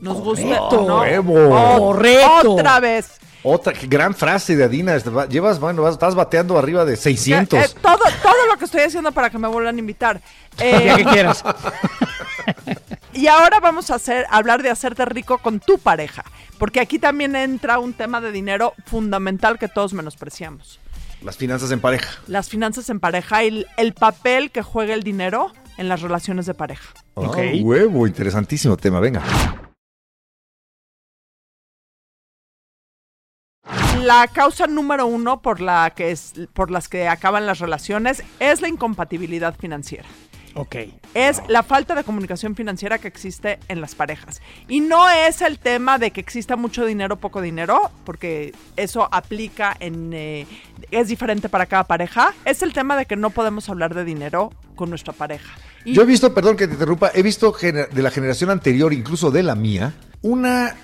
[0.00, 0.84] Nos gusta, Correcto.
[0.86, 1.00] ¿no?
[1.00, 1.34] Huevo.
[1.34, 2.52] Ot- Correcto.
[2.54, 3.10] Otra vez.
[3.42, 4.98] Otra qué gran frase de Adina.
[4.98, 7.58] Va- Llevas, bueno, vas- estás bateando arriba de 600.
[7.58, 10.20] Eh, eh, todo, todo lo que estoy haciendo para que me vuelvan a invitar.
[10.58, 11.44] Eh, día que quieras.
[13.16, 16.24] y ahora vamos a hacer, hablar de hacerte rico con tu pareja.
[16.58, 20.80] Porque aquí también entra un tema de dinero fundamental que todos menospreciamos.
[21.22, 22.20] Las finanzas en pareja.
[22.26, 26.46] Las finanzas en pareja y el, el papel que juega el dinero en las relaciones
[26.46, 26.92] de pareja.
[27.14, 27.38] Ok.
[27.38, 29.00] Ah, huevo, interesantísimo tema.
[29.00, 29.22] Venga.
[34.02, 38.60] La causa número uno por la que es, por las que acaban las relaciones es
[38.60, 40.06] la incompatibilidad financiera.
[40.56, 40.76] Ok.
[41.14, 44.40] es la falta de comunicación financiera que existe en las parejas.
[44.68, 49.08] Y no es el tema de que exista mucho dinero o poco dinero, porque eso
[49.12, 50.12] aplica en...
[50.12, 50.46] eh,
[50.90, 52.34] es diferente para cada pareja.
[52.44, 55.52] Es el tema de que no podemos hablar de dinero con nuestra pareja.
[55.84, 59.30] Y Yo he visto, perdón que te interrumpa, he visto de la generación anterior, incluso
[59.30, 60.74] de la mía, una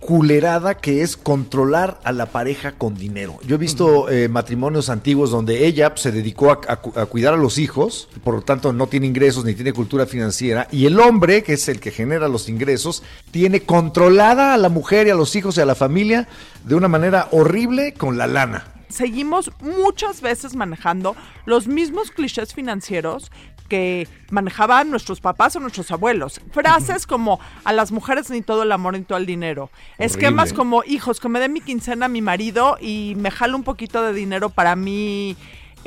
[0.00, 3.38] culerada que es controlar a la pareja con dinero.
[3.46, 7.06] Yo he visto eh, matrimonios antiguos donde ella pues, se dedicó a, a cu- a
[7.06, 10.86] cuidar a los hijos, por lo tanto no tiene ingresos ni tiene cultura financiera, y
[10.86, 15.10] el hombre, que es el que genera los ingresos, tiene controlada a la mujer y
[15.10, 16.28] a los hijos y a la familia
[16.64, 18.64] de una manera horrible con la lana.
[18.88, 21.14] seguimos muchas veces manejando
[21.44, 23.30] los mismos clichés financieros
[23.68, 26.40] que manejaban nuestros papás o nuestros abuelos.
[26.52, 29.70] Frases como a las mujeres ni todo el amor ni todo el dinero.
[29.98, 33.64] Esquemas como hijos, que me dé mi quincena a mi marido y me jalo un
[33.64, 35.36] poquito de dinero para mí.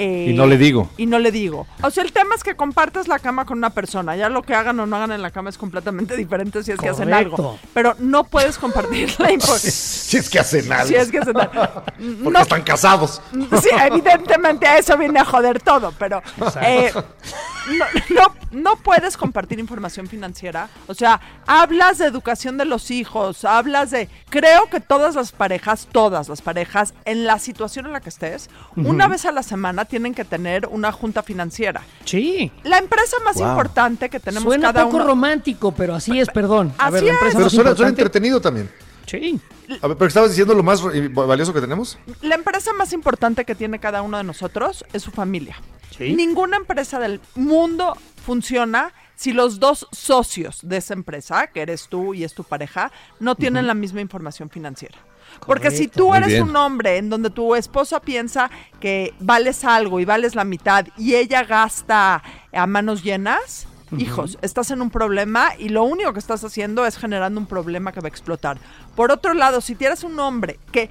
[0.02, 0.90] Eh, Y no le digo.
[0.98, 1.68] Y no le digo.
[1.84, 4.16] O sea, el tema es que compartes la cama con una persona.
[4.16, 6.80] Ya lo que hagan o no hagan en la cama es completamente diferente si es
[6.80, 7.60] que hacen algo.
[7.74, 9.70] Pero no puedes compartir la importancia.
[9.72, 10.88] Si es que hacen algo.
[10.88, 11.52] Si es que hacen algo.
[11.86, 13.22] Porque No están casados.
[13.32, 16.22] Sí, evidentemente a eso viene a joder todo, pero
[16.62, 20.68] eh, no, no, no puedes compartir información financiera.
[20.88, 24.10] O sea, hablas de educación de los hijos, hablas de...
[24.30, 28.50] Creo que todas las parejas, todas las parejas, en la situación en la que estés,
[28.76, 31.82] una vez a la semana tienen que tener una junta financiera.
[32.06, 32.50] Sí.
[32.64, 33.50] La empresa más Wow.
[33.50, 35.06] importante que tenemos Suena cada poco uno...
[35.06, 36.74] romántico, pero así es, perdón.
[36.80, 37.14] A Así ver, la es.
[37.16, 38.72] empresa Pero más suena, entretenido también.
[39.06, 39.40] Sí.
[39.82, 41.98] A ver, pero estabas diciendo lo más eh, valioso que tenemos.
[42.22, 45.58] La empresa más importante que tiene cada uno de nosotros es su familia.
[45.98, 46.14] Sí.
[46.14, 52.14] Ninguna empresa del mundo funciona si los dos socios de esa empresa, que eres tú
[52.14, 54.98] y es tu pareja, no tienen la misma información financiera.
[55.46, 60.06] Porque si tú eres un hombre en donde tu esposa piensa que vales algo y
[60.06, 62.24] vales la mitad y ella gasta
[62.54, 63.68] a manos llenas,
[63.98, 67.92] hijos, estás en un problema y lo único que estás haciendo es generando un problema
[67.92, 68.58] que va a explotar.
[68.96, 70.90] Por otro lado, si tienes un hombre que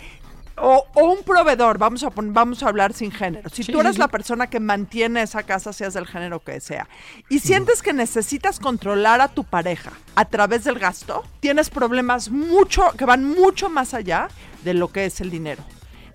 [0.61, 3.49] o, o un proveedor, vamos a, vamos a hablar sin género.
[3.51, 6.61] Si Sí, tú eres sí, la persona que mantiene esa casa, seas del género que
[6.61, 6.89] sea,
[7.29, 12.83] y sientes que necesitas controlar a tu pareja a través del gasto, tienes problemas mucho,
[12.97, 14.29] que van mucho más allá
[14.65, 15.63] de lo que es el dinero.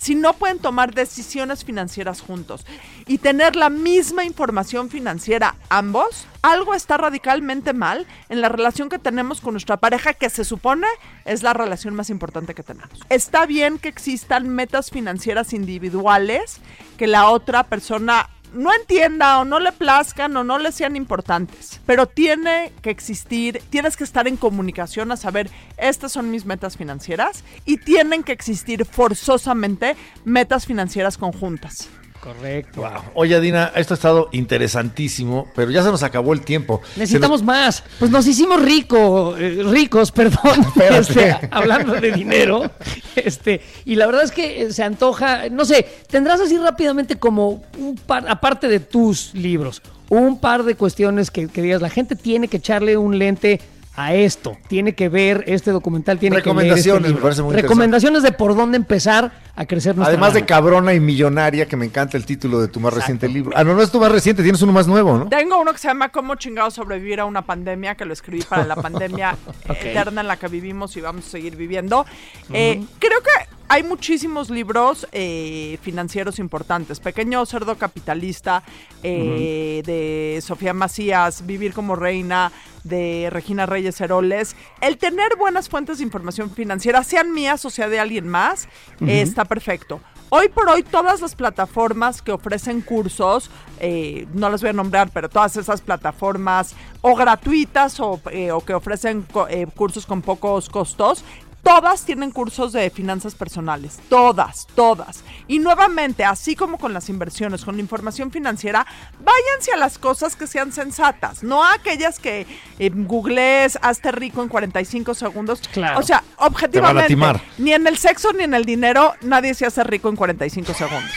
[0.06, 2.64] Si no pueden tomar decisiones financieras juntos
[3.08, 9.00] y tener la misma información financiera ambos, algo está radicalmente mal en la relación que
[9.00, 10.86] tenemos con nuestra pareja, que se supone
[11.26, 13.00] es la relación más importante que tenemos.
[13.10, 16.60] Está bien que existan metas financieras individuales,
[16.98, 21.82] que la otra persona no entienda o no le plazcan o no le sean importantes,
[21.86, 26.78] pero tiene que existir, tienes que estar en comunicación a saber, estas son mis metas
[26.78, 31.90] financieras y tienen que existir forzosamente metas financieras conjuntas.
[32.26, 32.82] Correcto.
[32.82, 33.04] Wow.
[33.14, 36.82] Oye, Dina, esto ha estado interesantísimo, pero ya se nos acabó el tiempo.
[36.96, 37.84] Necesitamos más.
[38.00, 42.72] Pues nos hicimos rico, eh, ricos, perdón, este, hablando de dinero.
[43.16, 47.62] Este, y la verdad es que eh, se antoja, no sé, tendrás así rápidamente como
[47.78, 52.16] un par, aparte de tus libros, un par de cuestiones que, que digas, la gente
[52.16, 53.62] tiene que echarle un lente
[53.96, 58.24] a esto, tiene que ver este documental, tiene que este Recomendaciones, me parece muy Recomendaciones
[58.24, 62.18] de por dónde empezar a crecer nuestra Además de cabrona y millonaria, que me encanta
[62.18, 63.54] el título de tu más reciente libro.
[63.56, 65.28] Ah, no, no es tu más reciente, tienes uno más nuevo, ¿no?
[65.30, 68.66] Tengo uno que se llama Cómo chingados sobrevivir a una pandemia, que lo escribí para
[68.66, 69.38] la pandemia
[69.70, 72.06] eterna en la que vivimos y vamos a seguir viviendo.
[72.52, 77.00] Eh, creo que hay muchísimos libros eh, financieros importantes.
[77.00, 78.64] Pequeño cerdo capitalista
[79.04, 82.52] eh, de Sofía Macías, Vivir como reina
[82.84, 84.56] de Regina Reyes Heroles.
[84.82, 88.68] El tener buenas fuentes de información financiera, sean mías o sea de alguien más,
[89.02, 90.00] eh, está perfecto.
[90.30, 95.10] Hoy por hoy todas las plataformas que ofrecen cursos, eh, no las voy a nombrar,
[95.14, 100.24] pero todas esas plataformas o gratuitas o, eh, o que ofrecen co- eh, cursos con
[100.24, 101.24] pocos costos,
[101.66, 105.24] todas tienen cursos de finanzas personales, todas, todas.
[105.48, 108.86] Y nuevamente, así como con las inversiones, con la información financiera,
[109.20, 112.46] váyanse a las cosas que sean sensatas, no a aquellas que
[112.78, 115.62] eh, googlees, hazte rico en 45 segundos.
[115.74, 116.00] Claro.
[116.00, 117.18] O sea, objetivamente,
[117.58, 121.12] ni en el sexo ni en el dinero, nadie se hace rico en 45 segundos.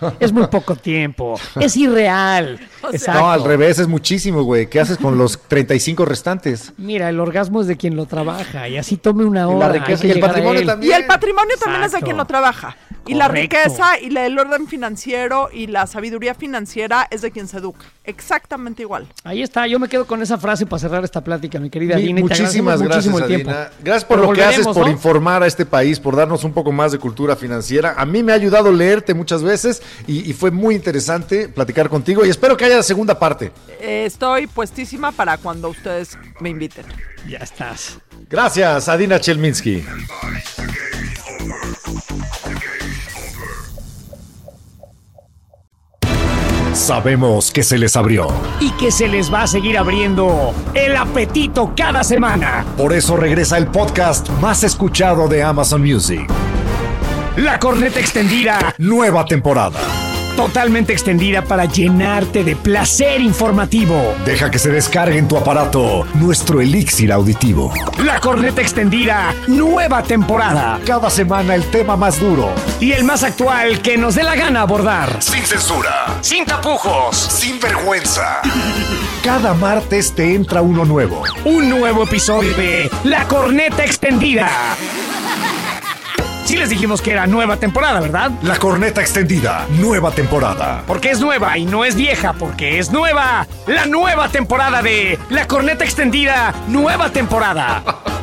[0.20, 2.60] Es muy poco tiempo, es irreal.
[3.12, 4.68] No, al revés, es muchísimo, güey.
[4.68, 6.72] ¿Qué haces con los 35 restantes?
[6.78, 9.66] Mira, el orgasmo es de quien lo trabaja y así tome una Y hora.
[9.68, 10.92] la riqueza y el patrimonio también.
[10.92, 12.76] Y el patrimonio también es de quien lo trabaja.
[13.06, 17.48] Y la riqueza y la- el orden financiero y la sabiduría financiera es de quien
[17.48, 17.86] se educa.
[18.04, 19.06] Exactamente igual.
[19.24, 22.02] Ahí está, yo me quedo con esa frase para cerrar esta plática, mi querida Mi-
[22.02, 22.20] Dina.
[22.20, 23.14] y te muchísimas gracias.
[23.20, 23.70] Adina.
[23.82, 24.92] Gracias por Pero lo que haces, por ¿no?
[24.92, 27.94] informar a este país, por darnos un poco más de cultura financiera.
[27.96, 32.24] A mí me ha ayudado leerte muchas veces y, y fue muy interesante platicar contigo
[32.24, 33.50] y espero que haya segunda parte.
[33.80, 36.84] Eh, estoy puestísima para cuando ustedes me inviten.
[37.28, 37.98] Ya estás.
[38.28, 39.84] Gracias, Adina Chelminsky.
[46.72, 48.28] Sabemos que se les abrió.
[48.60, 52.64] Y que se les va a seguir abriendo el apetito cada semana.
[52.76, 56.30] Por eso regresa el podcast más escuchado de Amazon Music.
[57.36, 59.78] La corneta extendida, Nueva temporada.
[60.36, 64.14] Totalmente extendida para llenarte de placer informativo.
[64.24, 67.72] Deja que se descargue en tu aparato nuestro elixir auditivo.
[68.04, 70.80] La corneta extendida, nueva temporada.
[70.86, 72.50] Cada semana el tema más duro.
[72.80, 75.22] Y el más actual que nos dé la gana abordar.
[75.22, 76.18] Sin censura.
[76.20, 77.16] Sin tapujos.
[77.16, 78.40] Sin vergüenza.
[79.22, 81.22] Cada martes te entra uno nuevo.
[81.44, 84.48] Un nuevo episodio de La corneta extendida.
[86.44, 88.32] Sí les dijimos que era nueva temporada, ¿verdad?
[88.42, 89.66] La corneta extendida.
[89.78, 90.82] Nueva temporada.
[90.86, 93.46] Porque es nueva y no es vieja, porque es nueva.
[93.66, 97.82] La nueva temporada de La corneta extendida, nueva temporada.